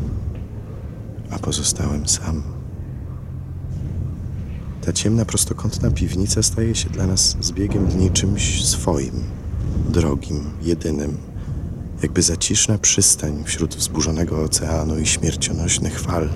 a 1.31 1.39
pozostałem 1.39 2.07
sam. 2.07 2.43
Ta 4.85 4.93
ciemna, 4.93 5.25
prostokątna 5.25 5.91
piwnica 5.91 6.43
staje 6.43 6.75
się 6.75 6.89
dla 6.89 7.07
nas 7.07 7.37
zbiegiem 7.39 7.87
dni 7.87 8.11
czymś 8.11 8.65
swoim, 8.65 9.23
drogim, 9.89 10.51
jedynym. 10.61 11.17
Jakby 12.03 12.21
zaciszna 12.21 12.77
przystań 12.77 13.43
wśród 13.45 13.75
wzburzonego 13.75 14.43
oceanu 14.43 14.99
i 14.99 15.05
śmiercionośnych 15.05 15.99
fal. 15.99 16.29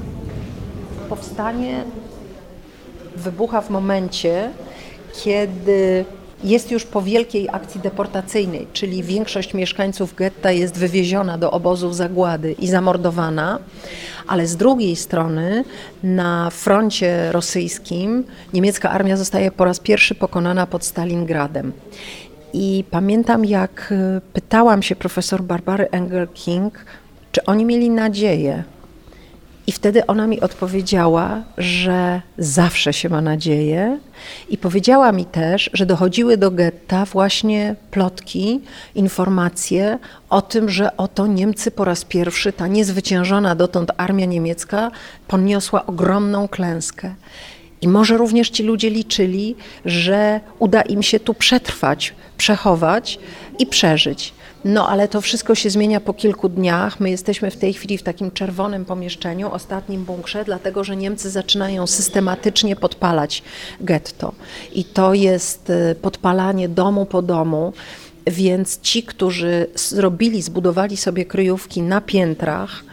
Powstanie 1.09 1.83
wybucha 3.15 3.61
w 3.61 3.69
momencie, 3.69 4.51
kiedy 5.23 6.05
jest 6.43 6.71
już 6.71 6.83
po 6.85 7.01
wielkiej 7.01 7.49
akcji 7.51 7.81
deportacyjnej, 7.81 8.67
czyli 8.73 9.03
większość 9.03 9.53
mieszkańców 9.53 10.15
getta 10.15 10.51
jest 10.51 10.77
wywieziona 10.77 11.37
do 11.37 11.51
obozów 11.51 11.95
zagłady 11.95 12.51
i 12.51 12.67
zamordowana, 12.67 13.59
ale 14.27 14.47
z 14.47 14.55
drugiej 14.55 14.95
strony 14.95 15.63
na 16.03 16.49
froncie 16.49 17.31
rosyjskim 17.31 18.23
niemiecka 18.53 18.91
armia 18.91 19.17
zostaje 19.17 19.51
po 19.51 19.65
raz 19.65 19.79
pierwszy 19.79 20.15
pokonana 20.15 20.67
pod 20.67 20.85
Stalingradem. 20.85 21.71
I 22.57 22.83
pamiętam, 22.91 23.45
jak 23.45 23.91
y, 23.91 24.21
pytałam 24.33 24.83
się 24.83 24.95
profesor 24.95 25.43
Barbary 25.43 25.87
Engel-King, 25.91 26.71
czy 27.31 27.45
oni 27.45 27.65
mieli 27.65 27.89
nadzieję. 27.89 28.63
I 29.67 29.71
wtedy 29.71 30.05
ona 30.05 30.27
mi 30.27 30.41
odpowiedziała, 30.41 31.43
że 31.57 32.21
zawsze 32.37 32.93
się 32.93 33.09
ma 33.09 33.21
nadzieję. 33.21 33.99
I 34.49 34.57
powiedziała 34.57 35.11
mi 35.11 35.25
też, 35.25 35.69
że 35.73 35.85
dochodziły 35.85 36.37
do 36.37 36.51
getta 36.51 37.05
właśnie 37.05 37.75
plotki, 37.91 38.61
informacje 38.95 39.99
o 40.29 40.41
tym, 40.41 40.69
że 40.69 40.97
oto 40.97 41.27
Niemcy 41.27 41.71
po 41.71 41.85
raz 41.85 42.05
pierwszy, 42.05 42.53
ta 42.53 42.67
niezwyciężona 42.67 43.55
dotąd 43.55 43.91
armia 43.97 44.25
niemiecka, 44.25 44.91
poniosła 45.27 45.85
ogromną 45.85 46.47
klęskę. 46.47 47.15
I 47.85 47.87
może 47.87 48.17
również 48.17 48.49
ci 48.49 48.63
ludzie 48.63 48.89
liczyli, 48.89 49.55
że 49.85 50.39
uda 50.59 50.81
im 50.81 51.03
się 51.03 51.19
tu 51.19 51.33
przetrwać, 51.33 52.13
przechować 52.37 53.19
i 53.59 53.65
przeżyć. 53.65 54.33
No 54.63 54.89
ale 54.89 55.07
to 55.07 55.21
wszystko 55.21 55.55
się 55.55 55.69
zmienia 55.69 55.99
po 55.99 56.13
kilku 56.13 56.49
dniach. 56.49 56.99
My 56.99 57.09
jesteśmy 57.09 57.51
w 57.51 57.57
tej 57.57 57.73
chwili 57.73 57.97
w 57.97 58.03
takim 58.03 58.31
czerwonym 58.31 58.85
pomieszczeniu, 58.85 59.51
ostatnim 59.51 60.05
bunkrze, 60.05 60.45
dlatego 60.45 60.83
że 60.83 60.95
Niemcy 60.95 61.29
zaczynają 61.29 61.87
systematycznie 61.87 62.75
podpalać 62.75 63.43
getto. 63.81 64.33
I 64.73 64.83
to 64.83 65.13
jest 65.13 65.69
y, 65.69 65.95
podpalanie 66.01 66.69
domu 66.69 67.05
po 67.05 67.21
domu. 67.21 67.73
Więc 68.27 68.81
ci, 68.81 69.03
którzy 69.03 69.67
zrobili, 69.75 70.41
zbudowali 70.41 70.97
sobie 70.97 71.25
kryjówki 71.25 71.81
na 71.81 72.01
piętrach, 72.01 72.83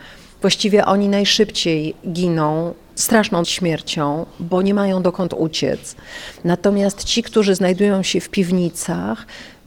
właściwie 0.40 0.84
oni 0.86 1.08
najszybciej 1.08 1.94
giną 2.08 2.74
straszną 3.02 3.44
śmiercią, 3.44 4.26
bo 4.40 4.62
nie 4.62 4.74
mają 4.74 5.02
dokąd 5.02 5.34
uciec. 5.34 5.96
Natomiast 6.44 7.04
ci, 7.04 7.22
którzy 7.22 7.54
znajdują 7.54 8.02
się 8.02 8.20
w 8.20 8.28
piwnicach, 8.28 9.26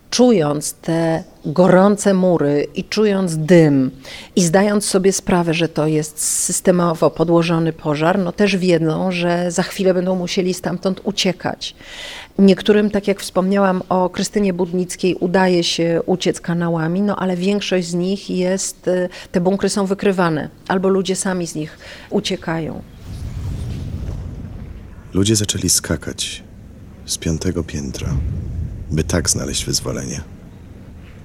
czując 0.10 0.74
te 0.74 1.24
gorące 1.46 2.14
mury 2.14 2.68
i 2.76 2.84
czując 2.84 3.38
dym 3.38 3.92
i 4.36 4.44
zdając 4.44 4.86
sobie 4.86 5.14
sprawę, 5.14 5.54
że 5.54 5.70
to 5.70 5.88
jest 5.88 6.20
systemowo 6.44 7.10
podłożony 7.12 7.74
pożar, 7.74 8.20
no 8.20 8.32
też 8.32 8.58
wiedzą, 8.58 9.12
że 9.12 9.52
za 9.52 9.64
chwilę 9.64 9.94
będą 9.94 10.16
musieli 10.16 10.54
stamtąd 10.54 11.02
uciekać. 11.04 11.76
Niektórym, 12.40 12.90
tak 12.90 13.08
jak 13.08 13.22
wspomniałam 13.22 13.82
o 13.90 14.10
Krystynie 14.10 14.54
Budnickiej, 14.54 15.16
udaje 15.16 15.64
się 15.64 16.02
uciec 16.06 16.42
kanałami, 16.42 17.02
no 17.02 17.16
ale 17.16 17.36
większość 17.36 17.88
z 17.88 17.94
nich 17.94 18.30
jest, 18.30 18.88
y, 18.88 19.10
te 19.32 19.42
bunkry 19.42 19.70
są 19.70 19.86
wykrywane, 19.86 20.50
albo 20.68 20.90
ludzie 20.90 21.16
sami 21.16 21.48
z 21.48 21.56
nich 21.56 21.78
uciekają. 22.10 22.95
Ludzie 25.16 25.36
zaczęli 25.36 25.70
skakać 25.70 26.44
z 27.06 27.18
piątego 27.18 27.64
piętra, 27.64 28.18
by 28.92 29.04
tak 29.04 29.30
znaleźć 29.30 29.66
wyzwolenie. 29.66 30.22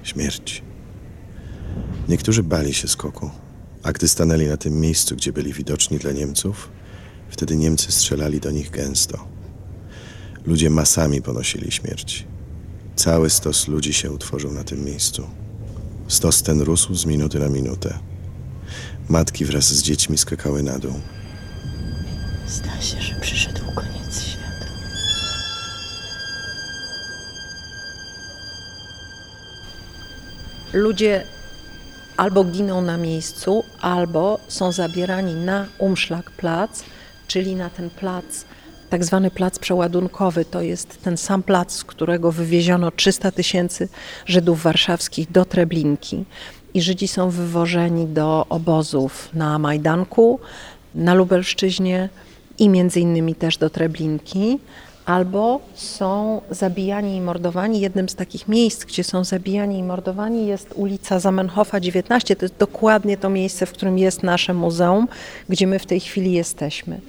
Śmierć. 0.03 0.63
Niektórzy 2.07 2.43
bali 2.43 2.73
się 2.73 2.87
skoku, 2.87 3.29
a 3.83 3.91
gdy 3.91 4.07
stanęli 4.07 4.47
na 4.47 4.57
tym 4.57 4.79
miejscu, 4.79 5.15
gdzie 5.15 5.33
byli 5.33 5.53
widoczni 5.53 5.97
dla 5.97 6.11
Niemców, 6.11 6.69
wtedy 7.29 7.57
Niemcy 7.57 7.91
strzelali 7.91 8.39
do 8.39 8.51
nich 8.51 8.69
gęsto. 8.69 9.27
Ludzie 10.45 10.69
masami 10.69 11.21
ponosili 11.21 11.71
śmierć. 11.71 12.27
Cały 12.95 13.29
stos 13.29 13.67
ludzi 13.67 13.93
się 13.93 14.11
utworzył 14.11 14.51
na 14.51 14.63
tym 14.63 14.85
miejscu. 14.85 15.27
Stos 16.07 16.43
ten 16.43 16.61
rósł 16.61 16.95
z 16.95 17.05
minuty 17.05 17.39
na 17.39 17.49
minutę. 17.49 17.99
Matki 19.09 19.45
wraz 19.45 19.73
z 19.73 19.81
dziećmi 19.81 20.17
skakały 20.17 20.63
na 20.63 20.79
dół. 20.79 20.93
Zda 22.51 22.81
się, 22.81 23.01
że 23.01 23.15
przyszedł 23.15 23.71
koniec 23.75 24.23
świata. 24.23 24.65
ludzie 30.73 31.23
albo 32.17 32.43
giną 32.43 32.81
na 32.81 32.97
miejscu, 32.97 33.63
albo 33.81 34.39
są 34.47 34.71
zabierani 34.71 35.35
na 35.35 35.65
Umschlagplatz, 35.77 36.83
czyli 37.27 37.55
na 37.55 37.69
ten 37.69 37.89
plac, 37.89 38.45
tak 38.89 39.05
zwany 39.05 39.31
plac 39.31 39.59
przeładunkowy. 39.59 40.45
To 40.45 40.61
jest 40.61 41.01
ten 41.03 41.17
sam 41.17 41.43
plac, 41.43 41.73
z 41.73 41.83
którego 41.83 42.31
wywieziono 42.31 42.91
300 42.91 43.31
tysięcy 43.31 43.89
Żydów 44.25 44.63
warszawskich 44.63 45.31
do 45.31 45.45
Treblinki. 45.45 46.25
I 46.73 46.81
Żydzi 46.81 47.07
są 47.07 47.29
wywożeni 47.29 48.07
do 48.07 48.45
obozów 48.49 49.29
na 49.33 49.59
Majdanku, 49.59 50.39
na 50.95 51.13
Lubelszczyźnie 51.13 52.09
i 52.61 52.69
między 52.69 52.99
innymi 52.99 53.35
też 53.35 53.57
do 53.57 53.69
Treblinki 53.69 54.59
albo 55.05 55.59
są 55.75 56.41
zabijani 56.49 57.15
i 57.15 57.21
mordowani. 57.21 57.81
Jednym 57.81 58.09
z 58.09 58.15
takich 58.15 58.47
miejsc, 58.47 58.85
gdzie 58.85 59.03
są 59.03 59.23
zabijani 59.23 59.77
i 59.79 59.83
mordowani 59.83 60.47
jest 60.47 60.73
ulica 60.75 61.19
Zamenhofa 61.19 61.79
19. 61.79 62.35
To 62.35 62.45
jest 62.45 62.57
dokładnie 62.57 63.17
to 63.17 63.29
miejsce, 63.29 63.65
w 63.65 63.71
którym 63.71 63.97
jest 63.97 64.23
nasze 64.23 64.53
muzeum, 64.53 65.07
gdzie 65.49 65.67
my 65.67 65.79
w 65.79 65.85
tej 65.85 65.99
chwili 65.99 66.31
jesteśmy. 66.31 66.99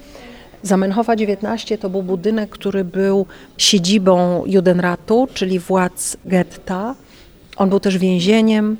Zamenhofa 0.63 1.15
19 1.15 1.77
to 1.77 1.89
był 1.89 2.03
budynek, 2.03 2.49
który 2.49 2.83
był 2.83 3.25
siedzibą 3.57 4.43
Judenratu, 4.45 5.27
czyli 5.33 5.59
władz 5.59 6.17
getta. 6.25 6.95
On 7.57 7.69
był 7.69 7.79
też 7.79 7.97
więzieniem 7.97 8.77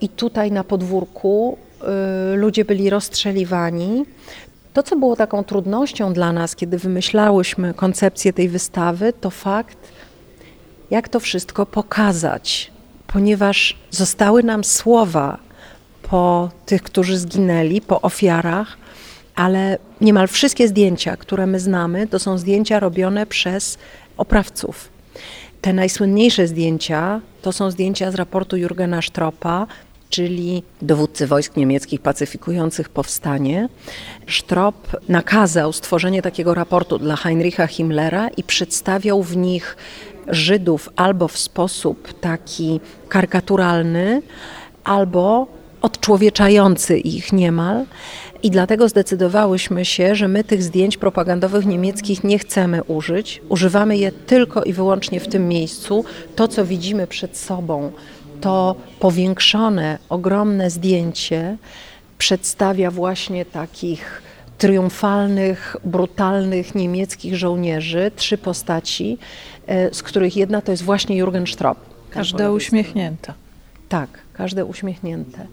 i 0.00 0.08
tutaj 0.08 0.52
na 0.52 0.64
podwórku 0.64 1.58
y, 2.32 2.36
ludzie 2.36 2.64
byli 2.64 2.90
rozstrzeliwani. 2.90 4.04
To, 4.72 4.82
co 4.82 4.96
było 4.96 5.16
taką 5.16 5.44
trudnością 5.44 6.12
dla 6.12 6.32
nas, 6.32 6.56
kiedy 6.56 6.78
wymyślałyśmy 6.78 7.74
koncepcję 7.74 8.32
tej 8.32 8.48
wystawy, 8.48 9.12
to 9.20 9.30
fakt, 9.30 9.78
jak 10.90 11.08
to 11.08 11.20
wszystko 11.20 11.66
pokazać, 11.66 12.70
ponieważ 13.06 13.76
zostały 13.90 14.42
nam 14.42 14.64
słowa 14.64 15.38
po 16.02 16.50
tych, 16.66 16.82
którzy 16.82 17.18
zginęli, 17.18 17.80
po 17.80 18.00
ofiarach, 18.00 18.76
ale 19.34 19.78
niemal 20.00 20.28
wszystkie 20.28 20.68
zdjęcia, 20.68 21.16
które 21.16 21.46
my 21.46 21.60
znamy, 21.60 22.06
to 22.06 22.18
są 22.18 22.38
zdjęcia 22.38 22.80
robione 22.80 23.26
przez 23.26 23.78
oprawców. 24.16 24.88
Te 25.60 25.72
najsłynniejsze 25.72 26.46
zdjęcia 26.46 27.20
to 27.42 27.52
są 27.52 27.70
zdjęcia 27.70 28.10
z 28.10 28.14
raportu 28.14 28.56
Jurgena 28.56 29.02
Stropa, 29.02 29.66
czyli 30.12 30.62
dowódcy 30.82 31.26
wojsk 31.26 31.56
niemieckich 31.56 32.00
pacyfikujących 32.00 32.88
powstanie. 32.88 33.68
Sztrop 34.26 34.76
nakazał 35.08 35.72
stworzenie 35.72 36.22
takiego 36.22 36.54
raportu 36.54 36.98
dla 36.98 37.16
Heinricha 37.16 37.66
Himmlera 37.66 38.28
i 38.28 38.42
przedstawiał 38.42 39.22
w 39.22 39.36
nich 39.36 39.76
Żydów 40.28 40.88
albo 40.96 41.28
w 41.28 41.38
sposób 41.38 42.20
taki 42.20 42.80
karykaturalny, 43.08 44.22
albo 44.84 45.46
odczłowieczający 45.82 46.98
ich 46.98 47.32
niemal. 47.32 47.84
I 48.42 48.50
dlatego 48.50 48.88
zdecydowałyśmy 48.88 49.84
się, 49.84 50.14
że 50.14 50.28
my 50.28 50.44
tych 50.44 50.62
zdjęć 50.62 50.96
propagandowych 50.96 51.66
niemieckich 51.66 52.24
nie 52.24 52.38
chcemy 52.38 52.84
użyć. 52.84 53.42
Używamy 53.48 53.96
je 53.96 54.12
tylko 54.12 54.64
i 54.64 54.72
wyłącznie 54.72 55.20
w 55.20 55.28
tym 55.28 55.48
miejscu. 55.48 56.04
To, 56.36 56.48
co 56.48 56.64
widzimy 56.64 57.06
przed 57.06 57.36
sobą, 57.36 57.92
to 58.42 58.76
powiększone, 59.00 59.98
ogromne 60.08 60.70
zdjęcie 60.70 61.56
przedstawia 62.18 62.90
właśnie 62.90 63.44
takich 63.44 64.22
triumfalnych, 64.58 65.76
brutalnych 65.84 66.74
niemieckich 66.74 67.36
żołnierzy, 67.36 68.10
trzy 68.16 68.38
postaci, 68.38 69.18
e, 69.66 69.94
z 69.94 70.02
których 70.02 70.36
jedna 70.36 70.62
to 70.62 70.70
jest 70.70 70.82
właśnie 70.82 71.16
Jurgen 71.16 71.46
Stropp. 71.46 71.78
Każda 72.10 72.50
uśmiechnięta. 72.50 73.34
Tak, 73.92 74.08
każde 74.32 74.64
uśmiechnięte. 74.64 75.46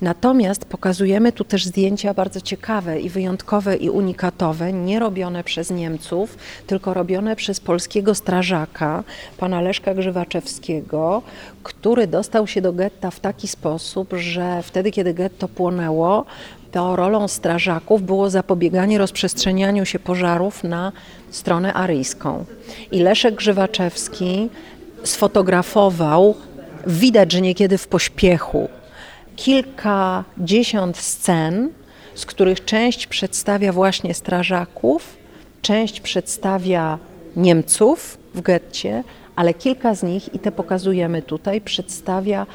Natomiast 0.00 0.64
pokazujemy 0.64 1.32
tu 1.32 1.44
też 1.44 1.64
zdjęcia 1.64 2.14
bardzo 2.14 2.40
ciekawe 2.40 3.00
i 3.00 3.08
wyjątkowe 3.08 3.76
i 3.76 3.90
unikatowe, 3.90 4.72
nie 4.72 4.98
robione 4.98 5.44
przez 5.44 5.70
Niemców, 5.70 6.38
tylko 6.66 6.94
robione 6.94 7.36
przez 7.36 7.60
polskiego 7.60 8.14
strażaka, 8.14 9.04
pana 9.38 9.60
Leszka 9.60 9.94
Grzywaczewskiego, 9.94 11.22
który 11.62 12.06
dostał 12.06 12.46
się 12.46 12.60
do 12.60 12.72
getta 12.72 13.10
w 13.10 13.20
taki 13.20 13.48
sposób, 13.48 14.12
że 14.12 14.62
wtedy, 14.62 14.90
kiedy 14.90 15.14
getto 15.14 15.48
płonęło, 15.48 16.24
to 16.72 16.96
rolą 16.96 17.28
strażaków 17.28 18.02
było 18.02 18.30
zapobieganie 18.30 18.98
rozprzestrzenianiu 18.98 19.84
się 19.84 19.98
pożarów 19.98 20.64
na 20.64 20.92
stronę 21.30 21.72
aryjską. 21.72 22.44
I 22.92 23.00
Leszek 23.00 23.34
Grzywaczewski 23.34 24.48
sfotografował 25.04 26.34
Widać, 26.86 27.32
że 27.32 27.40
niekiedy 27.40 27.78
w 27.78 27.88
pośpiechu. 27.88 28.68
Kilkadziesiąt 29.36 30.96
scen, 30.96 31.70
z 32.14 32.26
których 32.26 32.64
część 32.64 33.06
przedstawia 33.06 33.72
właśnie 33.72 34.14
strażaków, 34.14 35.16
część 35.62 36.00
przedstawia 36.00 36.98
Niemców 37.36 38.18
w 38.34 38.40
getcie, 38.40 39.04
ale 39.36 39.54
kilka 39.54 39.94
z 39.94 40.02
nich, 40.02 40.34
i 40.34 40.38
te 40.38 40.52
pokazujemy 40.52 41.22
tutaj, 41.22 41.60
przedstawia 41.60 42.46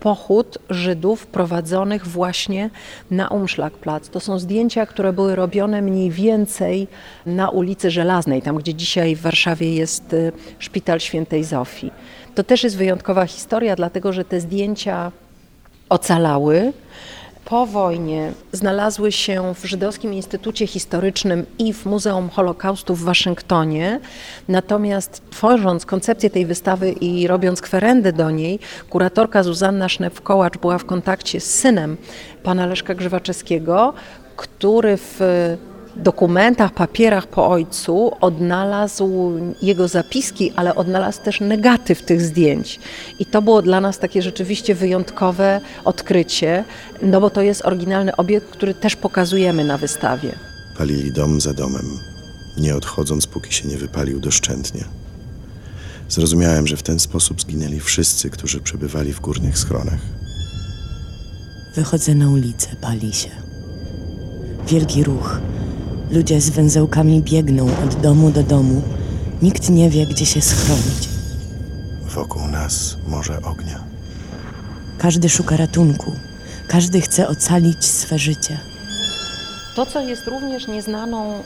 pochód 0.00 0.58
Żydów 0.70 1.26
prowadzonych 1.26 2.06
właśnie 2.06 2.70
na 3.10 3.28
Umschlagplatz. 3.28 4.08
To 4.08 4.20
są 4.20 4.38
zdjęcia, 4.38 4.86
które 4.86 5.12
były 5.12 5.34
robione 5.34 5.82
mniej 5.82 6.10
więcej 6.10 6.88
na 7.26 7.50
ulicy 7.50 7.90
Żelaznej, 7.90 8.42
tam 8.42 8.56
gdzie 8.56 8.74
dzisiaj 8.74 9.16
w 9.16 9.20
Warszawie 9.20 9.74
jest 9.74 10.12
y, 10.12 10.32
Szpital 10.58 11.00
Świętej 11.00 11.44
Zofii. 11.44 11.90
To 12.34 12.44
też 12.44 12.64
jest 12.64 12.76
wyjątkowa 12.76 13.26
historia, 13.26 13.76
dlatego 13.76 14.12
że 14.12 14.24
te 14.24 14.40
zdjęcia 14.40 15.12
ocalały. 15.88 16.72
Po 17.44 17.66
wojnie 17.66 18.32
znalazły 18.52 19.12
się 19.12 19.54
w 19.54 19.64
Żydowskim 19.64 20.14
Instytucie 20.14 20.66
Historycznym 20.66 21.46
i 21.58 21.72
w 21.72 21.86
Muzeum 21.86 22.28
Holokaustu 22.28 22.94
w 22.94 23.02
Waszyngtonie. 23.02 24.00
Natomiast 24.48 25.22
tworząc 25.30 25.86
koncepcję 25.86 26.30
tej 26.30 26.46
wystawy 26.46 26.92
i 26.92 27.26
robiąc 27.26 27.60
kwerendę 27.60 28.12
do 28.12 28.30
niej, 28.30 28.58
kuratorka 28.90 29.42
Zuzanna 29.42 29.86
Sznep-Kołacz 29.86 30.58
była 30.58 30.78
w 30.78 30.84
kontakcie 30.84 31.40
z 31.40 31.54
synem 31.54 31.96
pana 32.42 32.66
Leszka 32.66 32.94
Grzywaczewskiego, 32.94 33.94
który 34.36 34.96
w 34.96 35.20
dokumentach, 35.96 36.74
papierach 36.74 37.26
po 37.26 37.48
ojcu 37.48 38.12
odnalazł 38.20 39.32
jego 39.62 39.88
zapiski, 39.88 40.52
ale 40.56 40.74
odnalazł 40.74 41.22
też 41.22 41.40
negatyw 41.40 42.02
tych 42.02 42.20
zdjęć. 42.20 42.80
I 43.18 43.26
to 43.26 43.42
było 43.42 43.62
dla 43.62 43.80
nas 43.80 43.98
takie 43.98 44.22
rzeczywiście 44.22 44.74
wyjątkowe 44.74 45.60
odkrycie, 45.84 46.64
no 47.02 47.20
bo 47.20 47.30
to 47.30 47.42
jest 47.42 47.66
oryginalny 47.66 48.16
obiekt, 48.16 48.50
który 48.50 48.74
też 48.74 48.96
pokazujemy 48.96 49.64
na 49.64 49.78
wystawie. 49.78 50.32
Palili 50.78 51.12
dom 51.12 51.40
za 51.40 51.54
domem, 51.54 51.98
nie 52.56 52.76
odchodząc, 52.76 53.26
póki 53.26 53.54
się 53.54 53.68
nie 53.68 53.76
wypalił 53.76 54.20
doszczętnie. 54.20 54.84
Zrozumiałem, 56.08 56.66
że 56.66 56.76
w 56.76 56.82
ten 56.82 57.00
sposób 57.00 57.40
zginęli 57.40 57.80
wszyscy, 57.80 58.30
którzy 58.30 58.60
przebywali 58.60 59.12
w 59.12 59.20
górnych 59.20 59.58
schronach. 59.58 60.00
Wychodzę 61.74 62.14
na 62.14 62.30
ulicę, 62.30 62.68
pali 62.80 63.12
się. 63.12 63.30
Wielki 64.66 65.04
ruch. 65.04 65.40
Ludzie 66.14 66.40
z 66.40 66.50
węzełkami 66.50 67.22
biegną 67.22 67.66
od 67.84 67.94
domu 67.94 68.30
do 68.30 68.42
domu. 68.42 68.82
Nikt 69.42 69.70
nie 69.70 69.90
wie, 69.90 70.06
gdzie 70.06 70.26
się 70.26 70.40
schronić. 70.40 71.08
Wokół 72.02 72.46
nas 72.48 72.96
morze 73.08 73.42
ognia. 73.42 73.84
Każdy 74.98 75.28
szuka 75.28 75.56
ratunku. 75.56 76.12
Każdy 76.68 77.00
chce 77.00 77.28
ocalić 77.28 77.84
swe 77.84 78.18
życie. 78.18 78.58
To, 79.76 79.86
co 79.86 80.00
jest 80.00 80.26
również 80.26 80.68
nieznaną 80.68 81.42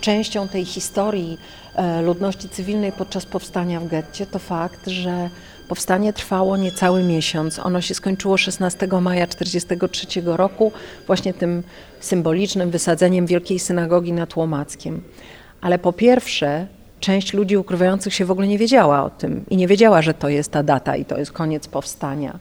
częścią 0.00 0.48
tej 0.48 0.64
historii 0.64 1.38
e, 1.74 2.02
ludności 2.02 2.48
cywilnej 2.48 2.92
podczas 2.92 3.26
powstania 3.26 3.80
w 3.80 3.88
getcie, 3.88 4.26
to 4.26 4.38
fakt, 4.38 4.88
że 4.88 5.30
powstanie 5.68 6.12
trwało 6.12 6.56
niecały 6.56 7.02
miesiąc. 7.02 7.58
Ono 7.58 7.80
się 7.80 7.94
skończyło 7.94 8.36
16 8.36 8.88
maja 9.00 9.26
1943 9.26 10.22
roku, 10.24 10.72
właśnie 11.06 11.34
tym 11.34 11.62
symbolicznym 12.00 12.70
wysadzeniem 12.70 13.26
Wielkiej 13.26 13.58
Synagogi 13.58 14.12
nad 14.12 14.36
Łomackiem. 14.36 15.02
Ale 15.60 15.78
po 15.78 15.92
pierwsze, 15.92 16.66
część 17.00 17.32
ludzi 17.32 17.56
ukrywających 17.56 18.14
się 18.14 18.24
w 18.24 18.30
ogóle 18.30 18.46
nie 18.46 18.58
wiedziała 18.58 19.04
o 19.04 19.10
tym 19.10 19.44
i 19.50 19.56
nie 19.56 19.68
wiedziała, 19.68 20.02
że 20.02 20.14
to 20.14 20.28
jest 20.28 20.50
ta 20.50 20.62
data 20.62 20.96
i 20.96 21.04
to 21.04 21.18
jest 21.18 21.32
koniec 21.32 21.68
powstania. 21.68 22.38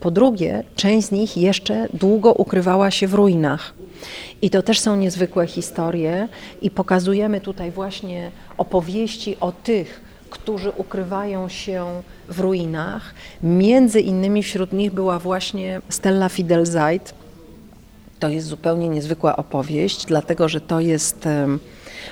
Po 0.00 0.10
drugie, 0.10 0.64
część 0.76 1.06
z 1.06 1.10
nich 1.10 1.36
jeszcze 1.36 1.88
długo 1.94 2.32
ukrywała 2.32 2.90
się 2.90 3.06
w 3.06 3.14
ruinach. 3.14 3.74
I 4.42 4.50
to 4.50 4.62
też 4.62 4.80
są 4.80 4.96
niezwykłe 4.96 5.46
historie 5.46 6.28
i 6.62 6.70
pokazujemy 6.70 7.40
tutaj 7.40 7.70
właśnie 7.70 8.30
opowieści 8.58 9.36
o 9.40 9.52
tych, 9.52 10.05
którzy 10.38 10.70
ukrywają 10.70 11.48
się 11.48 12.02
w 12.28 12.40
ruinach. 12.40 13.14
Między 13.42 14.00
innymi 14.00 14.42
wśród 14.42 14.72
nich 14.72 14.92
była 14.92 15.18
właśnie 15.18 15.80
Stella 15.88 16.28
Fidelzeit. 16.28 17.14
To 18.18 18.28
jest 18.28 18.46
zupełnie 18.46 18.88
niezwykła 18.88 19.36
opowieść, 19.36 20.06
dlatego 20.06 20.48
że 20.48 20.60
to 20.60 20.80
jest 20.80 21.28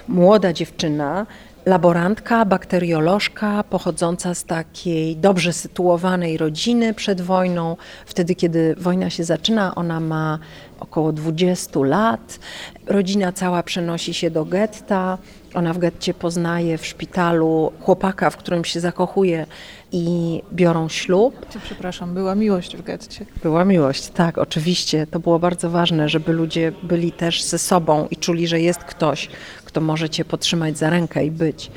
młoda 0.09 0.53
dziewczyna, 0.53 1.27
laborantka, 1.67 2.45
bakteriolożka, 2.45 3.65
pochodząca 3.71 4.35
z 4.35 4.45
takiej 4.45 5.17
dobrze 5.17 5.53
sytuowanej 5.53 6.37
rodziny 6.37 6.95
przed 6.95 7.21
wojną. 7.21 7.77
Wtedy, 8.07 8.35
kiedy 8.35 8.75
wojna 8.79 9.11
się 9.11 9.25
zaczyna, 9.25 9.75
ona 9.75 10.01
ma 10.01 10.39
około 10.81 11.13
20 11.13 11.81
lat. 11.81 12.39
Rodzina 12.87 13.33
cała 13.33 13.63
przenosi 13.63 14.15
się 14.15 14.31
do 14.31 14.45
getta. 14.45 15.19
Ona 15.55 15.73
w 15.73 15.79
getcie 15.79 16.15
poznaje 16.15 16.79
w 16.79 16.87
szpitalu 16.87 17.73
chłopaka, 17.81 18.31
w 18.31 18.37
którym 18.37 18.65
się 18.65 18.81
zakochuje 18.81 19.47
i 19.93 20.43
biorą 20.53 20.89
ślub. 20.89 21.47
Przepraszam, 21.65 22.15
była 22.15 22.35
miłość 22.35 22.77
w 22.77 22.83
getcie. 22.83 23.27
Była 23.43 23.65
miłość, 23.65 24.09
tak, 24.09 24.39
oczywiście. 24.39 25.07
To 25.07 25.21
było 25.21 25.39
bardzo 25.39 25.71
ważne, 25.71 26.09
żeby 26.09 26.33
ludzie 26.33 26.73
byli 26.83 27.13
też 27.13 27.43
ze 27.43 27.59
sobą 27.59 28.09
i 28.11 28.17
czuli, 28.17 28.47
że 28.47 28.61
jest 28.61 28.85
ktoś, 28.85 29.29
kto 29.65 29.81
może 29.81 30.11
cię 30.11 30.25
podtrzymać 30.25 30.79
za 30.79 30.91
rękę 30.91 31.25
i 31.25 31.31
być. 31.31 31.71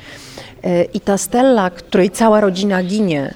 E, 0.62 0.84
I 0.84 1.00
ta 1.00 1.18
Stella, 1.18 1.70
której 1.70 2.10
cała 2.10 2.40
rodzina 2.40 2.82
ginie, 2.82 3.34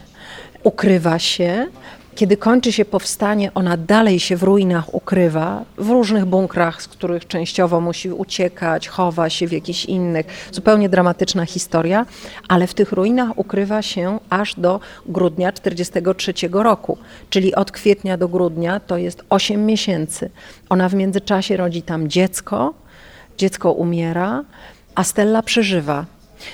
ukrywa 0.62 1.18
się. 1.18 1.66
Kiedy 2.14 2.36
kończy 2.36 2.72
się 2.72 2.84
powstanie, 2.84 3.54
ona 3.54 3.76
dalej 3.76 4.20
się 4.20 4.36
w 4.36 4.42
ruinach 4.42 4.94
ukrywa, 4.94 5.64
w 5.78 5.90
różnych 5.90 6.24
bunkrach, 6.24 6.82
z 6.82 6.88
których 6.88 7.26
częściowo 7.26 7.80
musi 7.80 8.10
uciekać, 8.10 8.88
chowa 8.88 9.30
się 9.30 9.46
w 9.46 9.52
jakichś 9.52 9.84
innych. 9.84 10.26
Zupełnie 10.52 10.88
dramatyczna 10.88 11.46
historia, 11.46 12.06
ale 12.48 12.66
w 12.66 12.74
tych 12.74 12.92
ruinach 12.92 13.38
ukrywa 13.38 13.82
się 13.82 14.18
aż 14.30 14.54
do 14.54 14.80
grudnia 15.06 15.52
1943 15.52 16.48
roku, 16.52 16.98
czyli 17.30 17.54
od 17.54 17.70
kwietnia 17.70 18.16
do 18.16 18.28
grudnia 18.28 18.80
to 18.80 18.96
jest 18.96 19.24
8 19.30 19.66
miesięcy. 19.66 20.30
Ona 20.68 20.88
w 20.88 20.94
międzyczasie 20.94 21.56
rodzi 21.56 21.82
tam 21.82 22.08
dziecko, 22.08 22.74
dziecko 23.38 23.72
umiera, 23.72 24.44
a 24.94 25.04
Stella 25.04 25.42
przeżywa. 25.42 26.06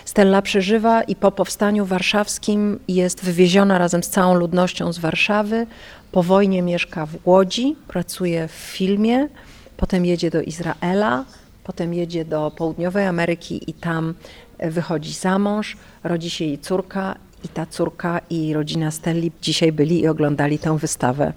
Stella 0.05 0.43
przeżywa 0.43 1.03
i 1.03 1.17
po 1.17 1.33
powstaniu 1.33 1.87
warszawskim 1.87 2.79
jest 2.89 3.25
wywieziona 3.25 3.79
razem 3.79 4.03
z 4.03 4.09
całą 4.09 4.35
ludnością 4.35 4.93
z 4.93 4.99
Warszawy. 4.99 5.67
Po 6.13 6.23
wojnie 6.23 6.63
mieszka 6.63 7.07
w 7.07 7.17
Łodzi, 7.25 7.77
pracuje 7.89 8.49
w 8.49 8.53
filmie, 8.53 9.29
potem 9.77 10.07
jedzie 10.07 10.31
do 10.31 10.43
Izraela, 10.43 11.25
potem 11.65 11.95
jedzie 11.95 12.25
do 12.25 12.53
Południowej 12.57 13.07
Ameryki 13.07 13.71
i 13.71 13.75
tam 13.75 14.15
e, 14.59 14.71
wychodzi 14.71 15.13
za 15.13 15.39
mąż, 15.39 15.77
rodzi 16.05 16.31
się 16.31 16.45
jej 16.45 16.59
córka 16.59 17.15
i 17.45 17.49
ta 17.49 17.67
córka 17.67 18.21
i 18.31 18.55
rodzina 18.55 18.91
Stelli 18.91 19.33
dzisiaj 19.43 19.73
byli 19.73 20.01
i 20.01 20.09
oglądali 20.09 20.59
tę 20.59 20.79
wystawę. 20.79 21.33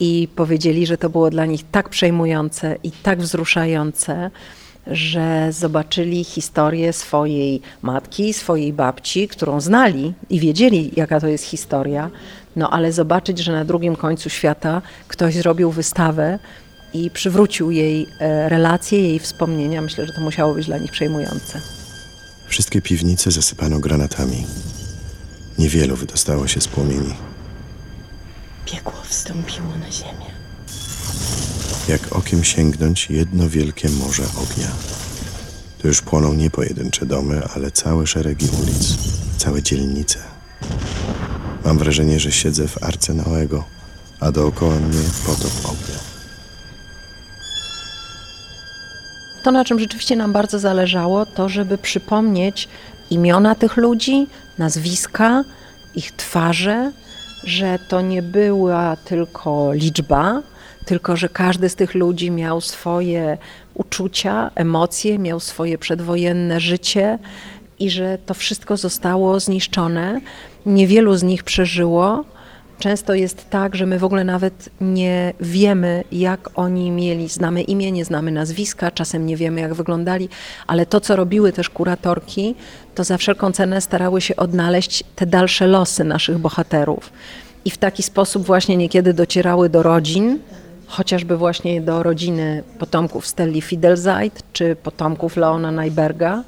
I 0.00 0.28
powiedzieli, 0.36 0.86
że 0.86 0.98
to 0.98 1.10
było 1.10 1.30
dla 1.30 1.46
nich 1.46 1.60
tak 1.70 1.88
przejmujące 1.88 2.76
i 2.82 2.90
tak 2.90 3.18
wzruszające, 3.20 4.30
że 4.88 5.48
zobaczyli 5.52 6.24
historię 6.24 6.92
swojej 6.92 7.62
matki, 7.82 8.32
swojej 8.32 8.72
babci, 8.72 9.28
którą 9.28 9.60
znali 9.60 10.14
i 10.30 10.40
wiedzieli, 10.40 10.90
jaka 10.96 11.20
to 11.20 11.26
jest 11.28 11.44
historia, 11.44 12.10
no 12.56 12.70
ale 12.70 12.92
zobaczyć, 12.92 13.38
że 13.38 13.52
na 13.52 13.64
drugim 13.64 13.96
końcu 13.96 14.30
świata 14.30 14.82
ktoś 15.08 15.34
zrobił 15.34 15.70
wystawę 15.70 16.38
i 16.94 17.10
przywrócił 17.10 17.70
jej 17.70 18.06
e, 18.20 18.48
relacje, 18.48 19.00
jej 19.00 19.18
wspomnienia, 19.18 19.82
myślę, 19.82 20.06
że 20.06 20.12
to 20.12 20.20
musiało 20.20 20.54
być 20.54 20.66
dla 20.66 20.78
nich 20.78 20.90
przejmujące. 20.90 21.60
Wszystkie 22.48 22.82
piwnice 22.82 23.30
zasypano 23.30 23.80
granatami. 23.80 24.46
Niewielu 25.58 25.96
wydostało 25.96 26.46
się 26.46 26.60
z 26.60 26.68
płomieni. 26.68 27.14
Piekło 28.64 29.02
wstąpiło 29.02 29.68
na 29.80 29.90
ziemię. 29.90 30.27
Jak 31.88 32.16
okiem 32.16 32.44
sięgnąć, 32.44 33.10
jedno 33.10 33.48
wielkie 33.48 33.88
morze 33.88 34.22
ognia. 34.22 34.68
Tu 35.78 35.88
już 35.88 36.02
płoną 36.02 36.34
nie 36.34 36.50
pojedyncze 36.50 37.06
domy, 37.06 37.42
ale 37.54 37.70
całe 37.70 38.06
szeregi 38.06 38.46
ulic, 38.62 38.96
całe 39.36 39.62
dzielnice. 39.62 40.18
Mam 41.64 41.78
wrażenie, 41.78 42.20
że 42.20 42.32
siedzę 42.32 42.68
w 42.68 42.82
arce 42.82 43.14
Noego, 43.14 43.64
a 44.20 44.32
dookoła 44.32 44.74
mnie 44.74 45.02
potop 45.26 45.52
ognia. 45.64 45.98
To, 49.42 49.52
na 49.52 49.64
czym 49.64 49.80
rzeczywiście 49.80 50.16
nam 50.16 50.32
bardzo 50.32 50.58
zależało, 50.58 51.26
to 51.26 51.48
żeby 51.48 51.78
przypomnieć 51.78 52.68
imiona 53.10 53.54
tych 53.54 53.76
ludzi, 53.76 54.26
nazwiska, 54.58 55.44
ich 55.94 56.12
twarze, 56.12 56.92
że 57.44 57.78
to 57.88 58.00
nie 58.00 58.22
była 58.22 58.96
tylko 58.96 59.72
liczba, 59.72 60.42
tylko 60.88 61.16
że 61.16 61.28
każdy 61.28 61.68
z 61.68 61.74
tych 61.74 61.94
ludzi 61.94 62.30
miał 62.30 62.60
swoje 62.60 63.38
uczucia, 63.74 64.50
emocje, 64.54 65.18
miał 65.18 65.40
swoje 65.40 65.78
przedwojenne 65.78 66.60
życie 66.60 67.18
i 67.78 67.90
że 67.90 68.18
to 68.26 68.34
wszystko 68.34 68.76
zostało 68.76 69.40
zniszczone. 69.40 70.20
Niewielu 70.66 71.16
z 71.16 71.22
nich 71.22 71.44
przeżyło. 71.44 72.24
Często 72.78 73.14
jest 73.14 73.50
tak, 73.50 73.76
że 73.76 73.86
my 73.86 73.98
w 73.98 74.04
ogóle 74.04 74.24
nawet 74.24 74.68
nie 74.80 75.32
wiemy, 75.40 76.04
jak 76.12 76.50
oni 76.54 76.90
mieli. 76.90 77.28
Znamy 77.28 77.62
imię, 77.62 77.92
nie 77.92 78.04
znamy 78.04 78.32
nazwiska, 78.32 78.90
czasem 78.90 79.26
nie 79.26 79.36
wiemy, 79.36 79.60
jak 79.60 79.74
wyglądali, 79.74 80.28
ale 80.66 80.86
to, 80.86 81.00
co 81.00 81.16
robiły 81.16 81.52
też 81.52 81.70
kuratorki, 81.70 82.54
to 82.94 83.04
za 83.04 83.18
wszelką 83.18 83.52
cenę 83.52 83.80
starały 83.80 84.20
się 84.20 84.36
odnaleźć 84.36 85.04
te 85.16 85.26
dalsze 85.26 85.66
losy 85.66 86.04
naszych 86.04 86.38
bohaterów. 86.38 87.12
I 87.64 87.70
w 87.70 87.78
taki 87.78 88.02
sposób 88.02 88.44
właśnie 88.46 88.76
niekiedy 88.76 89.14
docierały 89.14 89.68
do 89.68 89.82
rodzin, 89.82 90.38
chociażby 90.88 91.36
właśnie 91.36 91.80
do 91.80 92.02
rodziny 92.02 92.62
potomków 92.78 93.26
Stelli 93.26 93.60
Fidelzeit 93.60 94.42
czy 94.52 94.76
potomków 94.76 95.36
Leona 95.36 95.70
Najberga, 95.70 96.44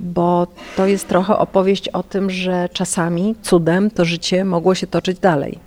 bo 0.00 0.46
to 0.76 0.86
jest 0.86 1.08
trochę 1.08 1.38
opowieść 1.38 1.88
o 1.88 2.02
tym, 2.02 2.30
że 2.30 2.68
czasami 2.72 3.34
cudem 3.42 3.90
to 3.90 4.04
życie 4.04 4.44
mogło 4.44 4.74
się 4.74 4.86
toczyć 4.86 5.18
dalej. 5.18 5.58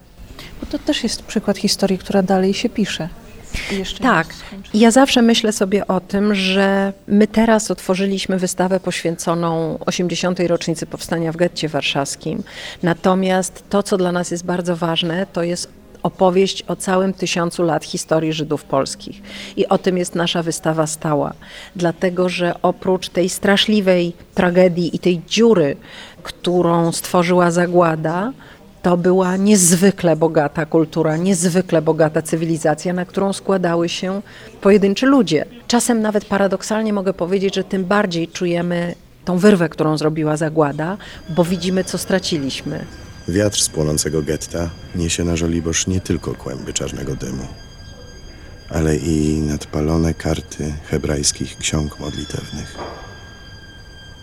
Bo 0.62 0.66
to 0.66 0.80
też 0.80 1.04
jest 1.04 1.24
przykład 1.24 1.58
historii, 1.58 1.98
która 1.98 2.24
dalej 2.24 2.54
się 2.54 2.70
pisze. 2.70 3.10
Jeszcze 3.72 4.04
Tak. 4.04 4.28
ja 4.74 4.92
zawsze 4.92 5.22
myślę 5.22 5.52
sobie 5.52 5.88
o 5.88 6.00
tym, 6.00 6.36
że 6.36 6.94
my 7.08 7.28
teraz 7.28 7.72
otworzyliśmy 7.72 8.40
wystawę 8.40 8.80
poświęconą 8.80 9.78
80. 9.86 10.40
rocznicy 10.48 10.86
powstania 10.86 11.32
w 11.32 11.36
getcie 11.36 11.70
warszawskim. 11.70 12.44
Natomiast 12.84 13.64
to, 13.70 13.84
co 13.84 13.98
dla 13.98 14.12
nas 14.12 14.32
jest 14.32 14.46
bardzo 14.46 14.76
ważne, 14.76 15.28
to 15.34 15.44
jest 15.44 15.68
opowieść 16.06 16.64
o 16.68 16.76
całym 16.76 17.14
tysiącu 17.14 17.64
lat 17.64 17.86
historii 17.86 18.34
Żydów 18.34 18.64
polskich. 18.64 19.22
I 19.58 19.68
o 19.68 19.78
tym 19.78 19.98
jest 19.98 20.16
nasza 20.16 20.44
wystawa 20.44 20.88
stała. 20.88 21.34
Dlatego, 21.76 22.30
że 22.30 22.62
oprócz 22.62 23.10
tej 23.10 23.30
straszliwej 23.30 24.14
tragedii 24.36 24.96
i 24.96 25.00
tej 25.00 25.22
dziury, 25.28 25.78
którą 26.24 26.92
stworzyła 26.92 27.52
zagłada, 27.52 28.34
to 28.82 28.98
była 28.98 29.38
niezwykle 29.38 30.16
bogata 30.16 30.66
kultura, 30.66 31.18
niezwykle 31.18 31.82
bogata 31.82 32.22
cywilizacja, 32.22 32.94
na 32.94 33.06
którą 33.06 33.34
składały 33.34 33.90
się 33.90 34.22
pojedynczy 34.62 35.06
ludzie. 35.06 35.46
Czasem 35.68 36.02
nawet 36.02 36.26
paradoksalnie 36.26 36.94
mogę 36.94 37.14
powiedzieć, 37.14 37.56
że 37.56 37.64
tym 37.64 37.86
bardziej 37.86 38.28
czujemy 38.28 38.96
tą 39.26 39.38
wyrwę, 39.38 39.70
którą 39.70 39.98
zrobiła 39.98 40.38
zagłada, 40.38 40.98
bo 41.30 41.44
widzimy, 41.44 41.84
co 41.84 41.98
straciliśmy. 41.98 42.86
Wiatr 43.28 43.62
z 43.62 43.70
płonącego 43.70 44.22
getta 44.22 44.70
niesie 44.96 45.24
na 45.24 45.36
Żoliborz 45.36 45.88
nie 45.88 46.02
tylko 46.02 46.36
kłęby 46.36 46.74
czarnego 46.74 47.16
dymu, 47.16 47.48
ale 48.70 48.98
i 48.98 49.42
nadpalone 49.42 50.14
karty 50.14 50.74
hebrajskich 50.90 51.58
ksiąg 51.58 52.00
modlitewnych 52.00 52.78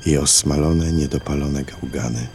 i 0.07 0.17
osmalone, 0.17 0.93
niedopalone 0.93 1.65
gałgany, 1.65 2.27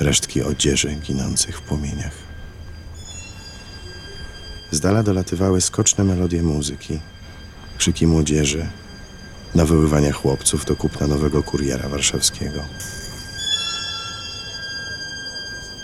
resztki 0.00 0.42
odzieży 0.42 0.88
ginących 0.88 1.58
w 1.58 1.62
płomieniach. 1.62 2.14
Z 4.70 4.80
dala 4.80 5.02
dolatywały 5.02 5.60
skoczne 5.60 6.04
melodie 6.04 6.42
muzyki, 6.42 7.00
krzyki 7.78 8.06
młodzieży, 8.06 8.66
nawoływania 9.54 10.12
chłopców 10.12 10.64
do 10.64 10.76
kupna 10.76 11.06
nowego 11.06 11.42
kuriera 11.42 11.88
warszawskiego. 11.88 12.64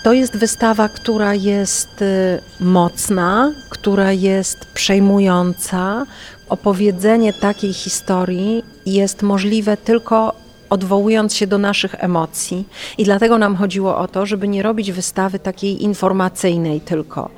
To 0.04 0.12
jest 0.12 0.36
wystawa, 0.36 0.88
która 0.88 1.34
jest 1.34 2.02
y, 2.02 2.40
mocna, 2.60 3.52
która 3.70 4.12
jest 4.12 4.64
przejmująca. 4.64 6.06
Opowiedzenie 6.48 7.32
takiej 7.32 7.72
historii 7.72 8.64
jest 8.86 9.22
możliwe 9.22 9.76
tylko 9.76 10.34
odwołując 10.70 11.34
się 11.34 11.46
do 11.46 11.58
naszych 11.58 11.94
emocji. 11.98 12.68
I 12.98 13.04
dlatego 13.04 13.38
nam 13.38 13.56
chodziło 13.56 13.98
o 13.98 14.08
to, 14.08 14.26
żeby 14.26 14.48
nie 14.48 14.62
robić 14.62 14.92
wystawy 14.92 15.38
takiej 15.38 15.82
informacyjnej 15.82 16.80
tylko, 16.80 17.30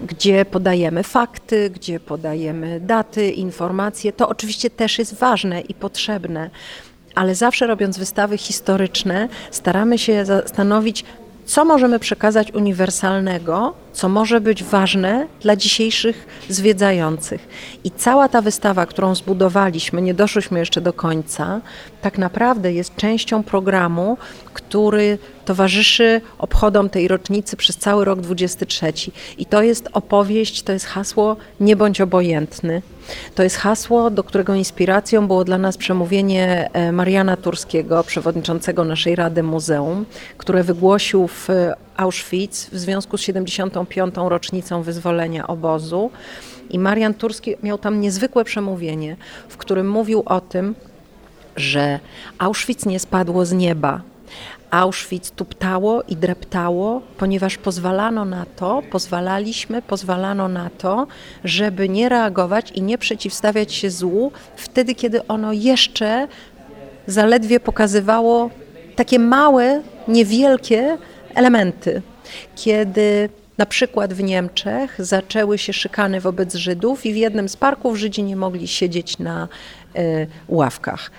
gdzie 0.00 0.44
podajemy 0.44 1.02
fakty, 1.02 1.70
gdzie 1.70 2.00
podajemy 2.00 2.80
daty, 2.80 3.30
informacje. 3.30 4.12
To 4.12 4.28
oczywiście 4.28 4.70
też 4.70 4.98
jest 4.98 5.14
ważne 5.14 5.60
i 5.60 5.74
potrzebne. 5.74 6.50
Ale 7.14 7.34
zawsze 7.34 7.66
robiąc 7.66 7.98
wystawy 7.98 8.38
historyczne, 8.38 9.28
staramy 9.50 9.98
się 9.98 10.24
zastanowić, 10.24 11.04
co 11.44 11.64
możemy 11.64 11.98
przekazać 11.98 12.52
uniwersalnego, 12.52 13.74
co 13.92 14.08
może 14.08 14.40
być 14.40 14.64
ważne 14.64 15.26
dla 15.40 15.56
dzisiejszych 15.56 16.26
zwiedzających. 16.48 17.48
I 17.84 17.90
cała 17.90 18.28
ta 18.28 18.42
wystawa, 18.42 18.86
którą 18.86 19.14
zbudowaliśmy, 19.14 20.02
nie 20.02 20.14
doszłyśmy 20.14 20.58
jeszcze 20.58 20.80
do 20.80 20.92
końca, 20.92 21.60
tak 22.02 22.18
naprawdę 22.18 22.72
jest 22.72 22.96
częścią 22.96 23.42
programu, 23.42 24.16
który 24.54 25.18
towarzyszy 25.44 26.20
obchodom 26.38 26.88
tej 26.88 27.08
rocznicy 27.08 27.56
przez 27.56 27.76
cały 27.76 28.04
rok 28.04 28.20
23. 28.20 28.92
I 29.38 29.46
to 29.46 29.62
jest 29.62 29.88
opowieść, 29.92 30.62
to 30.62 30.72
jest 30.72 30.86
hasło 30.86 31.36
Nie 31.60 31.76
bądź 31.76 32.00
obojętny. 32.00 32.82
To 33.34 33.42
jest 33.42 33.56
hasło, 33.56 34.10
do 34.10 34.24
którego 34.24 34.54
inspiracją 34.54 35.26
było 35.26 35.44
dla 35.44 35.58
nas 35.58 35.76
przemówienie 35.76 36.70
e, 36.72 36.92
Mariana 36.92 37.36
Turskiego, 37.36 38.04
przewodniczącego 38.04 38.84
naszej 38.84 39.16
Rady 39.16 39.42
Muzeum, 39.42 40.06
które 40.38 40.64
wygłosił 40.64 41.28
w 41.28 41.48
Auschwitz 41.96 42.70
w 42.72 42.78
związku 42.78 43.18
z 43.18 43.20
75. 43.20 44.14
rocznicą 44.16 44.82
wyzwolenia 44.82 45.46
obozu. 45.46 46.10
I 46.70 46.78
Marian 46.78 47.14
Turski 47.14 47.54
miał 47.62 47.78
tam 47.78 48.00
niezwykłe 48.00 48.44
przemówienie, 48.44 49.16
w 49.48 49.56
którym 49.56 49.90
mówił 49.90 50.22
o 50.26 50.40
tym, 50.40 50.74
że 51.56 52.00
Auschwitz 52.38 52.86
nie 52.86 53.00
spadło 53.00 53.46
z 53.46 53.52
nieba. 53.52 54.11
Auschwitz 54.72 55.30
tuptało 55.30 56.02
i 56.02 56.16
dreptało, 56.16 57.02
ponieważ 57.16 57.58
pozwalano 57.58 58.24
na 58.24 58.46
to, 58.56 58.82
pozwalaliśmy, 58.90 59.82
pozwalano 59.82 60.48
na 60.48 60.70
to, 60.70 61.06
żeby 61.44 61.88
nie 61.88 62.08
reagować 62.08 62.70
i 62.70 62.82
nie 62.82 62.98
przeciwstawiać 62.98 63.74
się 63.74 63.90
złu 63.90 64.32
wtedy, 64.56 64.94
kiedy 64.94 65.26
ono 65.26 65.52
jeszcze 65.52 66.28
zaledwie 67.06 67.60
pokazywało 67.60 68.50
takie 68.96 69.18
małe, 69.18 69.82
niewielkie 70.08 70.98
elementy. 71.34 72.02
Kiedy 72.56 73.28
na 73.58 73.66
przykład 73.66 74.14
w 74.14 74.22
Niemczech 74.22 74.96
zaczęły 74.98 75.58
się 75.58 75.72
szykany 75.72 76.20
wobec 76.20 76.54
Żydów 76.54 77.06
i 77.06 77.12
w 77.12 77.16
jednym 77.16 77.48
z 77.48 77.56
parków 77.56 77.96
Żydzi 77.96 78.22
nie 78.22 78.36
mogli 78.36 78.68
siedzieć 78.68 79.18
na 79.18 79.48
y, 79.96 80.26
ławkach. 80.48 81.10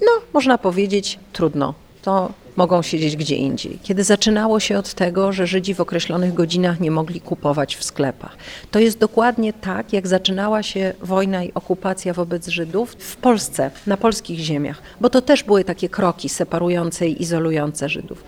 No, 0.00 0.10
można 0.32 0.58
powiedzieć, 0.58 1.18
trudno. 1.32 1.83
To 2.04 2.32
mogą 2.56 2.82
siedzieć 2.82 3.16
gdzie 3.16 3.36
indziej. 3.36 3.78
Kiedy 3.82 4.04
zaczynało 4.04 4.60
się 4.60 4.78
od 4.78 4.94
tego, 4.94 5.32
że 5.32 5.46
Żydzi 5.46 5.74
w 5.74 5.80
określonych 5.80 6.34
godzinach 6.34 6.80
nie 6.80 6.90
mogli 6.90 7.20
kupować 7.20 7.76
w 7.76 7.84
sklepach. 7.84 8.36
To 8.70 8.78
jest 8.78 8.98
dokładnie 8.98 9.52
tak, 9.52 9.92
jak 9.92 10.06
zaczynała 10.06 10.62
się 10.62 10.92
wojna 11.02 11.44
i 11.44 11.54
okupacja 11.54 12.14
wobec 12.14 12.48
Żydów 12.48 12.96
w 12.98 13.16
Polsce, 13.16 13.70
na 13.86 13.96
polskich 13.96 14.38
ziemiach, 14.38 14.82
bo 15.00 15.10
to 15.10 15.22
też 15.22 15.44
były 15.44 15.64
takie 15.64 15.88
kroki 15.88 16.28
separujące 16.28 17.08
i 17.08 17.22
izolujące 17.22 17.88
Żydów 17.88 18.24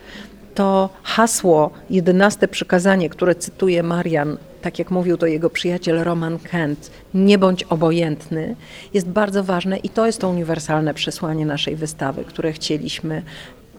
to 0.57 0.89
hasło, 1.03 1.71
jedenaste 1.91 2.49
przykazanie, 2.49 3.11
które 3.11 3.35
cytuje 3.35 3.83
Marian, 3.83 4.37
tak 4.63 4.79
jak 4.79 4.91
mówił 4.91 5.17
to 5.17 5.27
jego 5.27 5.51
przyjaciel 5.51 6.05
Roman 6.05 6.39
Kent, 6.39 6.91
nie 7.15 7.39
bądź 7.39 7.63
obojętny, 7.63 8.57
jest 8.95 9.09
bardzo 9.09 9.45
ważne 9.45 9.77
i 9.77 9.89
to 9.89 10.07
jest 10.07 10.21
to 10.21 10.29
uniwersalne 10.29 10.95
przesłanie 10.95 11.47
naszej 11.47 11.77
wystawy, 11.77 12.25
które 12.25 12.53
chcieliśmy 12.53 13.23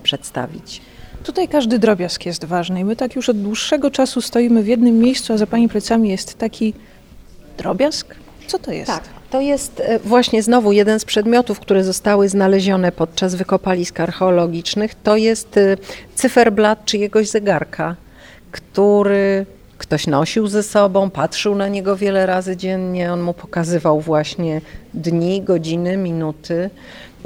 przedstawić. 0.07 0.81
Tutaj 1.23 1.47
każdy 1.47 1.79
drobiazg 1.79 2.25
jest 2.25 2.45
ważny 2.45 2.79
i 2.79 2.85
my 2.85 2.95
tak 2.95 3.15
już 3.15 3.29
od 3.29 3.41
dłuższego 3.41 3.91
czasu 3.91 4.21
stoimy 4.21 4.63
w 4.63 4.67
jednym 4.67 4.99
miejscu, 4.99 5.33
a 5.33 5.37
za 5.37 5.47
pani 5.47 5.69
plecami 5.69 6.09
jest 6.09 6.37
taki 6.37 6.73
drobiazg. 7.57 8.15
Co 8.47 8.59
to 8.59 8.71
jest? 8.71 8.91
Tak. 8.91 9.03
To 9.29 9.41
jest 9.41 9.79
e, 9.79 9.99
właśnie 9.99 10.43
znowu 10.43 10.71
jeden 10.71 10.99
z 10.99 11.05
przedmiotów, 11.05 11.59
które 11.59 11.83
zostały 11.83 12.29
znalezione 12.29 12.91
podczas 12.91 13.35
wykopalisk 13.35 13.99
archeologicznych. 13.99 14.95
To 14.95 15.17
jest 15.17 15.57
e, 15.57 15.77
cyferblat 16.15 16.85
czyjegoś 16.85 17.29
zegarka, 17.29 17.95
który 18.51 19.45
ktoś 19.77 20.07
nosił 20.07 20.47
ze 20.47 20.63
sobą, 20.63 21.09
patrzył 21.09 21.55
na 21.55 21.67
niego 21.67 21.97
wiele 21.97 22.25
razy 22.25 22.57
dziennie. 22.57 23.13
On 23.13 23.21
mu 23.21 23.33
pokazywał 23.33 24.01
właśnie 24.01 24.61
dni, 24.93 25.41
godziny, 25.41 25.97
minuty. 25.97 26.69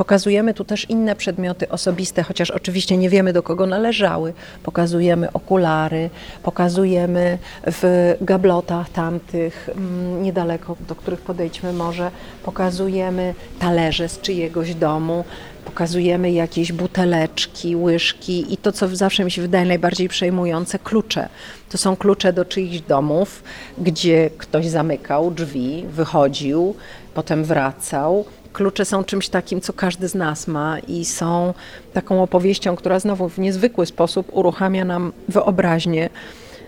Pokazujemy 0.02 0.54
tu 0.54 0.64
też 0.64 0.90
inne 0.90 1.16
przedmioty 1.16 1.70
osobiste, 1.70 2.24
chociaż 2.24 2.52
oczywiście 2.52 2.98
nie 2.98 3.10
wiemy 3.10 3.34
do 3.34 3.44
kogo 3.44 3.66
należały. 3.68 4.34
Pokazujemy 4.64 5.32
okulary, 5.34 6.10
pokazujemy 6.44 7.38
w 7.68 8.14
gablotach 8.22 8.90
tamtych, 8.90 9.70
mm, 9.76 10.24
niedaleko, 10.24 10.76
do 10.88 10.96
których 10.96 11.22
podejdźmy 11.22 11.74
może, 11.74 12.12
pokazujemy 12.44 13.34
talerze 13.60 14.10
z 14.10 14.22
czyjegoś 14.22 14.76
domu, 14.76 15.24
pokazujemy 15.66 16.32
jakieś 16.32 16.72
buteleczki, 16.72 17.76
łyżki 17.76 18.54
i 18.54 18.58
to, 18.58 18.72
co 18.72 18.96
zawsze 18.96 19.24
mi 19.24 19.32
się 19.32 19.42
wydaje 19.42 19.66
najbardziej 19.66 20.10
przejmujące, 20.10 20.80
klucze. 20.80 21.30
To 21.70 21.78
są 21.78 21.96
klucze 21.96 22.34
do 22.34 22.46
czyichś 22.46 22.80
domów, 22.80 23.44
gdzie 23.78 24.30
ktoś 24.38 24.68
zamykał 24.68 25.32
drzwi, 25.32 25.86
wychodził, 25.90 26.76
potem 27.14 27.44
wracał 27.44 28.26
klucze 28.54 28.86
są 28.86 29.04
czymś 29.04 29.30
takim, 29.30 29.62
co 29.62 29.74
każdy 29.74 30.08
z 30.08 30.16
nas 30.16 30.48
ma 30.48 30.80
i 30.80 31.06
są 31.06 31.54
taką 31.94 32.24
opowieścią, 32.24 32.76
która 32.76 33.00
znowu 33.00 33.30
w 33.30 33.38
niezwykły 33.38 33.86
sposób 33.86 34.28
uruchamia 34.32 34.86
nam 34.86 35.14
wyobraźnię, 35.30 36.10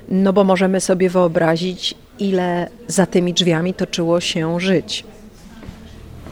no 0.10 0.34
bo 0.34 0.43
możemy 0.43 0.82
sobie 0.82 1.10
wyobrazić, 1.10 1.96
ile 2.19 2.69
za 2.88 3.06
tymi 3.06 3.34
drzwiami 3.34 3.74
toczyło 3.74 4.19
się 4.19 4.60
żyć. 4.60 5.04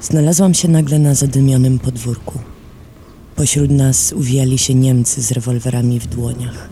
Znalazłam 0.01 0.53
się 0.53 0.67
nagle 0.67 0.99
na 0.99 1.15
zadymionym 1.15 1.79
podwórku. 1.79 2.39
Pośród 3.35 3.71
nas 3.71 4.13
uwijali 4.13 4.57
się 4.57 4.73
Niemcy 4.73 5.21
z 5.21 5.31
rewolwerami 5.31 5.99
w 5.99 6.07
dłoniach. 6.07 6.69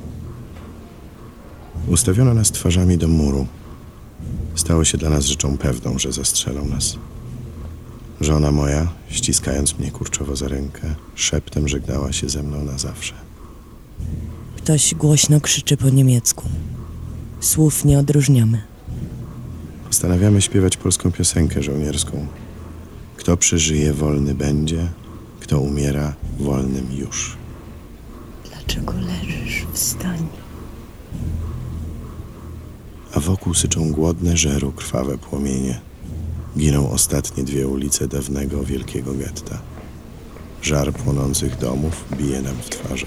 Ustawiono 1.87 2.33
nas 2.33 2.51
twarzami 2.51 2.97
do 2.97 3.07
muru. 3.07 3.47
Stało 4.55 4.85
się 4.85 4.97
dla 4.97 5.09
nas 5.09 5.25
rzeczą 5.25 5.57
pewną, 5.57 5.99
że 5.99 6.11
zastrzelą 6.11 6.65
nas. 6.65 6.97
Żona 8.21 8.51
moja, 8.51 8.87
ściskając 9.09 9.79
mnie 9.79 9.91
kurczowo 9.91 10.35
za 10.35 10.47
rękę, 10.47 10.95
szeptem 11.15 11.67
żegnała 11.67 12.11
się 12.11 12.29
ze 12.29 12.43
mną 12.43 12.63
na 12.63 12.77
zawsze. 12.77 13.13
Ktoś 14.57 14.95
głośno 14.95 15.41
krzyczy 15.41 15.77
po 15.77 15.89
niemiecku. 15.89 16.43
Słów 17.39 17.85
nie 17.85 17.99
odróżniamy. 17.99 18.61
Postanawiamy 19.87 20.41
śpiewać 20.41 20.77
polską 20.77 21.11
piosenkę 21.11 21.63
żołnierską. 21.63 22.27
Kto 23.17 23.37
przeżyje, 23.37 23.93
wolny 23.93 24.35
będzie, 24.35 24.87
kto 25.39 25.59
umiera, 25.59 26.15
wolnym 26.39 26.87
już. 26.97 27.37
Dlaczego 28.49 28.93
leżysz? 28.93 29.65
Wstań. 29.73 30.27
a 33.13 33.19
wokół 33.19 33.53
syczą 33.53 33.91
głodne 33.91 34.37
żeru 34.37 34.71
krwawe 34.71 35.17
płomienie. 35.17 35.81
Giną 36.57 36.91
ostatnie 36.91 37.43
dwie 37.43 37.67
ulice 37.67 38.07
dawnego 38.07 38.63
wielkiego 38.63 39.13
getta. 39.13 39.57
Żar 40.61 40.93
płonących 40.93 41.57
domów 41.57 42.05
bije 42.17 42.41
nam 42.41 42.55
w 42.55 42.69
twarze. 42.69 43.05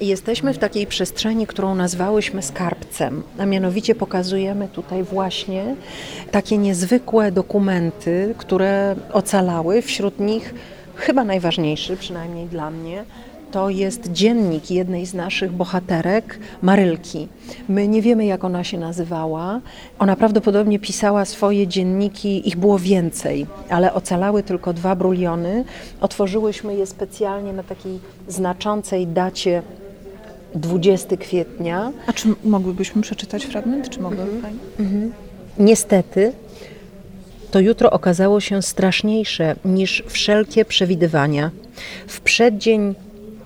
Jesteśmy 0.00 0.54
w 0.54 0.58
takiej 0.58 0.86
przestrzeni, 0.86 1.46
którą 1.46 1.74
nazwałyśmy 1.74 2.42
skarbcem, 2.42 3.22
a 3.38 3.46
mianowicie 3.46 3.94
pokazujemy 3.94 4.68
tutaj 4.68 5.02
właśnie 5.02 5.76
takie 6.30 6.58
niezwykłe 6.58 7.32
dokumenty, 7.32 8.34
które 8.38 8.96
ocalały. 9.12 9.82
Wśród 9.82 10.20
nich 10.20 10.54
chyba 10.94 11.24
najważniejszy, 11.24 11.96
przynajmniej 11.96 12.46
dla 12.46 12.70
mnie, 12.70 13.04
to 13.54 13.70
jest 13.70 14.12
dziennik 14.12 14.70
jednej 14.70 15.06
z 15.06 15.14
naszych 15.14 15.52
bohaterek, 15.52 16.38
Marylki. 16.62 17.28
My 17.68 17.88
nie 17.88 18.02
wiemy, 18.02 18.26
jak 18.26 18.44
ona 18.44 18.64
się 18.64 18.78
nazywała. 18.78 19.60
Ona 19.98 20.16
prawdopodobnie 20.16 20.78
pisała 20.78 21.24
swoje 21.24 21.66
dzienniki, 21.66 22.48
ich 22.48 22.56
było 22.56 22.78
więcej, 22.78 23.46
ale 23.68 23.94
ocalały 23.94 24.42
tylko 24.42 24.72
dwa 24.72 24.96
bruliony. 24.96 25.64
Otworzyłyśmy 26.00 26.74
je 26.74 26.86
specjalnie 26.86 27.52
na 27.52 27.62
takiej 27.62 27.98
znaczącej 28.28 29.06
dacie 29.06 29.62
20 30.54 31.16
kwietnia. 31.16 31.92
A 32.06 32.12
czy 32.12 32.28
mogłybyśmy 32.44 33.02
przeczytać 33.02 33.44
fragment? 33.44 33.88
Czy 33.88 34.00
mogłaby 34.00 34.42
Pani? 34.42 34.58
Niestety, 35.58 36.32
to 37.50 37.60
jutro 37.60 37.90
okazało 37.90 38.40
się 38.40 38.62
straszniejsze 38.62 39.56
niż 39.64 40.02
wszelkie 40.06 40.64
przewidywania. 40.64 41.50
W 42.06 42.20
przeddzień 42.20 42.94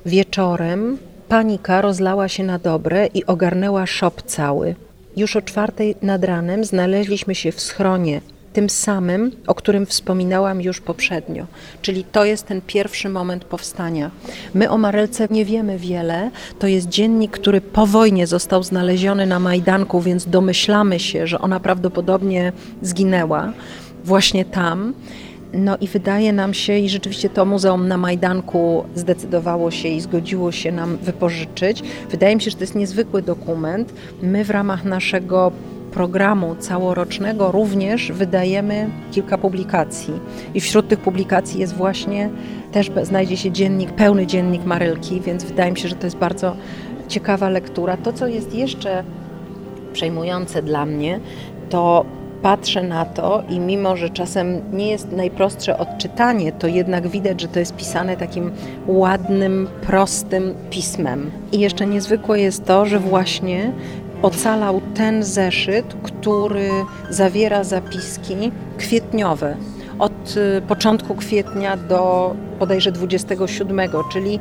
wieczorem 0.06 0.98
panika 1.28 1.80
rozlała 1.80 2.28
się 2.28 2.44
na 2.44 2.58
dobre 2.58 3.06
i 3.06 3.24
ogarnęła 3.24 3.86
szop 3.86 4.22
cały. 4.22 4.74
Już 5.16 5.36
o 5.36 5.42
czwartej 5.42 5.94
nad 6.02 6.24
ranem 6.24 6.64
znaleźliśmy 6.64 7.34
się 7.34 7.52
w 7.52 7.60
schronie, 7.60 8.20
tym 8.52 8.70
samym, 8.70 9.32
o 9.46 9.54
którym 9.54 9.86
wspominałam 9.86 10.60
już 10.60 10.80
poprzednio. 10.80 11.46
Czyli 11.82 12.04
to 12.04 12.24
jest 12.24 12.46
ten 12.46 12.60
pierwszy 12.60 13.08
moment 13.08 13.44
powstania. 13.44 14.10
My 14.54 14.70
o 14.70 14.78
Marelce 14.78 15.28
nie 15.30 15.44
wiemy 15.44 15.78
wiele. 15.78 16.30
To 16.58 16.66
jest 16.66 16.88
dziennik, 16.88 17.30
który 17.30 17.60
po 17.60 17.86
wojnie 17.86 18.26
został 18.26 18.62
znaleziony 18.62 19.26
na 19.26 19.38
Majdanku, 19.40 20.00
więc 20.00 20.26
domyślamy 20.26 21.00
się, 21.00 21.26
że 21.26 21.38
ona 21.38 21.60
prawdopodobnie 21.60 22.52
zginęła 22.82 23.52
właśnie 24.04 24.44
tam. 24.44 24.94
No 25.52 25.76
i 25.80 25.88
wydaje 25.88 26.32
nam 26.32 26.54
się, 26.54 26.78
i 26.78 26.88
rzeczywiście 26.88 27.28
to 27.28 27.44
muzeum 27.44 27.88
na 27.88 27.96
Majdanku 27.96 28.84
zdecydowało 28.94 29.70
się 29.70 29.88
i 29.88 30.00
zgodziło 30.00 30.52
się 30.52 30.72
nam 30.72 30.96
wypożyczyć. 30.96 31.82
Wydaje 32.10 32.36
mi 32.36 32.42
się, 32.42 32.50
że 32.50 32.56
to 32.56 32.62
jest 32.62 32.74
niezwykły 32.74 33.22
dokument. 33.22 33.92
My 34.22 34.44
w 34.44 34.50
ramach 34.50 34.84
naszego 34.84 35.52
programu 35.92 36.56
całorocznego 36.56 37.52
również 37.52 38.12
wydajemy 38.12 38.90
kilka 39.12 39.38
publikacji. 39.38 40.14
I 40.54 40.60
wśród 40.60 40.88
tych 40.88 40.98
publikacji 40.98 41.60
jest 41.60 41.74
właśnie, 41.74 42.30
też 42.72 42.90
znajdzie 43.02 43.36
się 43.36 43.50
dziennik, 43.50 43.92
pełny 43.92 44.26
dziennik 44.26 44.64
Marylki, 44.64 45.20
więc 45.20 45.44
wydaje 45.44 45.72
mi 45.72 45.78
się, 45.78 45.88
że 45.88 45.94
to 45.94 46.06
jest 46.06 46.16
bardzo 46.16 46.56
ciekawa 47.08 47.48
lektura. 47.48 47.96
To, 47.96 48.12
co 48.12 48.26
jest 48.26 48.54
jeszcze 48.54 49.04
przejmujące 49.92 50.62
dla 50.62 50.86
mnie, 50.86 51.20
to 51.70 52.04
patrzę 52.42 52.82
na 52.82 53.04
to 53.04 53.42
i 53.48 53.60
mimo, 53.60 53.96
że 53.96 54.10
czasem 54.10 54.60
nie 54.72 54.90
jest 54.90 55.12
najprostsze 55.12 55.78
odczytanie, 55.78 56.52
to 56.52 56.66
jednak 56.66 57.08
widać, 57.08 57.40
że 57.40 57.48
to 57.48 57.58
jest 57.58 57.76
pisane 57.76 58.16
takim 58.16 58.50
ładnym, 58.86 59.68
prostym 59.86 60.54
pismem. 60.70 61.30
I 61.52 61.60
jeszcze 61.60 61.86
niezwykłe 61.86 62.40
jest 62.40 62.64
to, 62.64 62.86
że 62.86 62.98
właśnie 62.98 63.72
ocalał 64.22 64.80
ten 64.94 65.22
zeszyt, 65.22 65.96
który 66.02 66.70
zawiera 67.10 67.64
zapiski 67.64 68.34
kwietniowe. 68.78 69.56
Od 69.98 70.36
y, 70.58 70.62
początku 70.68 71.14
kwietnia 71.14 71.76
do 71.76 72.34
bodajże 72.58 72.92
27, 72.92 73.80
czyli 74.12 74.38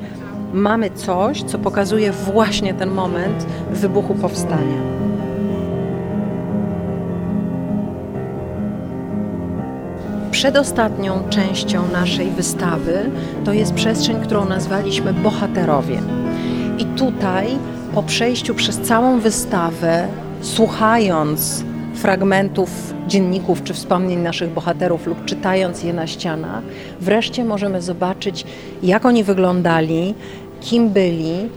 mamy 0.54 0.92
coś, 0.92 1.44
co 1.44 1.60
pokazuje 1.60 2.12
właśnie 2.12 2.74
ten 2.74 2.90
moment 2.90 3.46
wybuchu 3.72 4.16
powstania. 4.16 4.82
Przedostatnią 10.38 11.30
częścią 11.30 11.88
naszej 11.92 12.32
wystawy 12.32 13.12
to 13.46 13.54
jest 13.54 13.74
przestrzeń, 13.74 14.22
którą 14.22 14.46
nazwaliśmy 14.46 15.14
Bohaterowie. 15.14 16.02
I 16.80 16.86
tutaj, 16.86 17.48
po 17.94 18.04
przejściu 18.04 18.56
przez 18.56 18.80
całą 18.80 19.20
wystawę, 19.20 20.08
słuchając 20.42 21.64
fragmentów 21.94 22.94
dzienników 23.08 23.64
czy 23.64 23.74
wspomnień 23.74 24.20
naszych 24.20 24.50
bohaterów 24.50 25.08
lub 25.08 25.26
czytając 25.26 25.84
je 25.84 25.94
na 25.94 26.08
ścianach, 26.08 26.64
wreszcie 27.02 27.46
możemy 27.46 27.82
zobaczyć, 27.82 28.46
jak 28.84 29.06
oni 29.06 29.24
wyglądali, 29.24 30.14
kim 30.62 30.90
byli, 30.90 31.50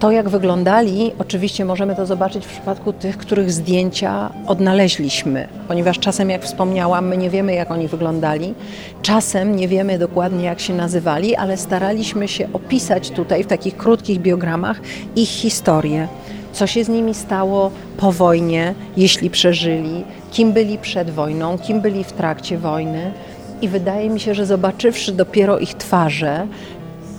to, 0.00 0.10
jak 0.10 0.28
wyglądali, 0.28 1.12
oczywiście 1.18 1.64
możemy 1.64 1.96
to 1.96 2.06
zobaczyć 2.06 2.46
w 2.46 2.48
przypadku 2.48 2.92
tych, 2.92 3.18
których 3.18 3.52
zdjęcia 3.52 4.30
odnaleźliśmy, 4.46 5.48
ponieważ 5.68 5.98
czasem, 5.98 6.30
jak 6.30 6.44
wspomniałam, 6.44 7.08
my 7.08 7.16
nie 7.16 7.30
wiemy, 7.30 7.54
jak 7.54 7.70
oni 7.70 7.88
wyglądali, 7.88 8.54
czasem 9.02 9.56
nie 9.56 9.68
wiemy 9.68 9.98
dokładnie, 9.98 10.44
jak 10.44 10.60
się 10.60 10.74
nazywali, 10.74 11.36
ale 11.36 11.56
staraliśmy 11.56 12.28
się 12.28 12.48
opisać 12.52 13.10
tutaj 13.10 13.44
w 13.44 13.46
takich 13.46 13.76
krótkich 13.76 14.20
biogramach 14.20 14.80
ich 15.16 15.28
historię. 15.28 16.08
Co 16.52 16.66
się 16.66 16.84
z 16.84 16.88
nimi 16.88 17.14
stało 17.14 17.70
po 17.96 18.12
wojnie, 18.12 18.74
jeśli 18.96 19.30
przeżyli, 19.30 20.04
kim 20.30 20.52
byli 20.52 20.78
przed 20.78 21.10
wojną, 21.10 21.58
kim 21.58 21.80
byli 21.80 22.04
w 22.04 22.12
trakcie 22.12 22.58
wojny. 22.58 23.12
I 23.62 23.68
wydaje 23.68 24.10
mi 24.10 24.20
się, 24.20 24.34
że 24.34 24.46
zobaczywszy 24.46 25.12
dopiero 25.12 25.58
ich 25.58 25.74
twarze, 25.74 26.46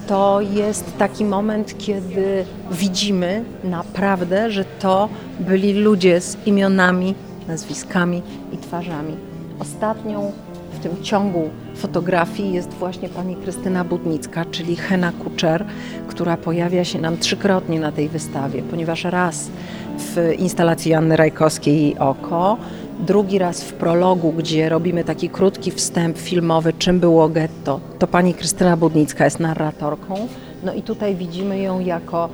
to 0.08 0.42
jest 0.42 0.98
taki 0.98 1.26
moment, 1.26 1.78
kiedy 1.78 2.46
widzimy 2.72 3.44
naprawdę, 3.64 4.52
że 4.52 4.66
to 4.66 5.10
byli 5.40 5.74
ludzie 5.74 6.22
z 6.22 6.38
imionami, 6.46 7.16
nazwiskami 7.48 8.22
i 8.54 8.58
twarzami. 8.58 9.16
Ostatnią 9.60 10.32
w 10.74 10.80
tym 10.80 11.04
ciągu 11.04 11.50
fotografii 11.76 12.54
jest 12.54 12.70
właśnie 12.70 13.10
pani 13.10 13.36
Krystyna 13.36 13.84
Budnicka, 13.84 14.46
czyli 14.46 14.76
Hena 14.76 15.12
Kuczer, 15.12 15.66
która 16.08 16.38
pojawia 16.38 16.84
się 16.86 17.02
nam 17.02 17.18
trzykrotnie 17.18 17.80
na 17.80 17.92
tej 17.92 18.10
wystawie, 18.10 18.62
ponieważ 18.62 19.04
raz 19.04 19.50
w 19.98 20.34
instalacji 20.40 20.94
Anny 20.94 21.18
Rajkowskiej 21.18 21.98
Oko, 22.00 22.58
drugi 23.02 23.38
raz 23.38 23.64
w 23.64 23.74
prologu, 23.74 24.32
gdzie 24.32 24.70
robimy 24.70 25.04
taki 25.04 25.30
krótki 25.30 25.72
wstęp 25.72 26.18
filmowy, 26.18 26.74
czym 26.74 27.00
było 27.00 27.30
getto, 27.30 27.80
to 28.00 28.08
pani 28.08 28.34
Krystyna 28.34 28.78
Budnicka 28.78 29.26
jest 29.26 29.40
narratorką. 29.40 30.28
No 30.64 30.74
i 30.74 30.82
tutaj 30.82 31.16
widzimy 31.16 31.60
ją 31.60 31.80
jako, 31.80 32.30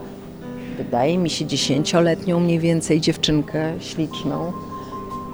wydaje 0.77 1.17
mi 1.17 1.29
się, 1.29 1.45
dziesięcioletnią 1.45 2.39
mniej 2.39 2.59
więcej 2.59 3.01
dziewczynkę 3.01 3.73
śliczną 3.79 4.51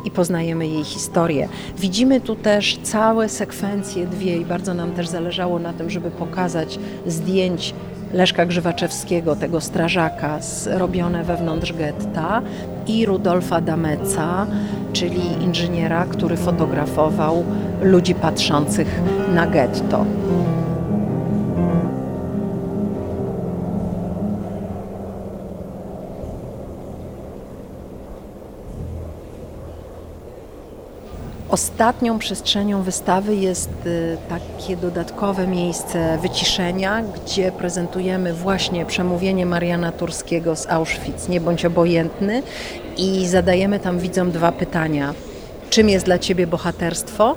i 0.05 0.11
poznajemy 0.11 0.67
jej 0.67 0.83
historię. 0.83 1.49
Widzimy 1.77 2.21
tu 2.21 2.35
też 2.35 2.79
całe 2.83 3.29
sekwencje 3.29 4.07
dwie 4.07 4.37
i 4.37 4.45
bardzo 4.45 4.73
nam 4.73 4.91
też 4.91 5.07
zależało 5.07 5.59
na 5.59 5.73
tym, 5.73 5.89
żeby 5.89 6.11
pokazać 6.11 6.79
zdjęć 7.07 7.73
Leszka 8.13 8.45
Grzywaczewskiego, 8.45 9.35
tego 9.35 9.61
strażaka, 9.61 10.39
robione 10.67 11.23
wewnątrz 11.23 11.73
getta 11.73 12.41
i 12.87 13.05
Rudolfa 13.05 13.61
Dameca, 13.61 14.47
czyli 14.93 15.43
inżyniera, 15.43 16.05
który 16.05 16.37
fotografował 16.37 17.43
ludzi 17.81 18.15
patrzących 18.15 19.01
na 19.33 19.47
getto. 19.47 20.05
Ostatnią 31.53 32.19
przestrzenią 32.19 32.83
wystawy 32.83 33.35
jest 33.35 33.69
y, 33.85 34.17
takie 34.29 34.77
dodatkowe 34.77 35.47
miejsce 35.47 36.17
wyciszenia, 36.21 37.03
gdzie 37.03 37.51
prezentujemy 37.51 38.33
właśnie 38.33 38.85
przemówienie 38.85 39.45
Mariana 39.45 39.91
Turskiego 39.91 40.55
z 40.55 40.67
Auschwitz, 40.67 41.27
nie 41.29 41.41
bądź 41.41 41.65
obojętny 41.65 42.43
i 42.97 43.27
zadajemy 43.27 43.79
tam 43.79 43.99
widzom 43.99 44.31
dwa 44.31 44.51
pytania. 44.51 45.13
Czym 45.69 45.89
jest 45.89 46.05
dla 46.05 46.19
Ciebie 46.19 46.47
bohaterstwo 46.47 47.35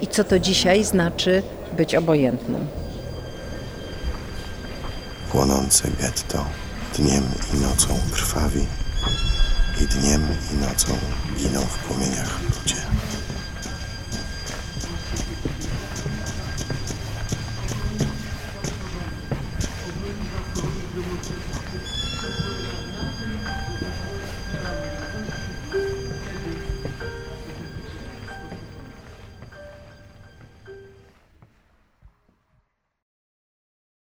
i 0.00 0.06
co 0.06 0.24
to 0.24 0.38
dzisiaj 0.38 0.84
znaczy 0.84 1.42
być 1.76 1.94
obojętnym? 1.94 2.66
Płonące 5.32 5.88
getto 6.00 6.44
dniem 6.98 7.24
i 7.54 7.56
nocą 7.56 7.88
krwawi 8.12 8.66
i 9.82 9.86
dniem 9.86 10.22
i 10.54 10.56
nocą 10.56 10.92
giną 11.38 11.60
w 11.60 11.78
płomieniach. 11.78 12.40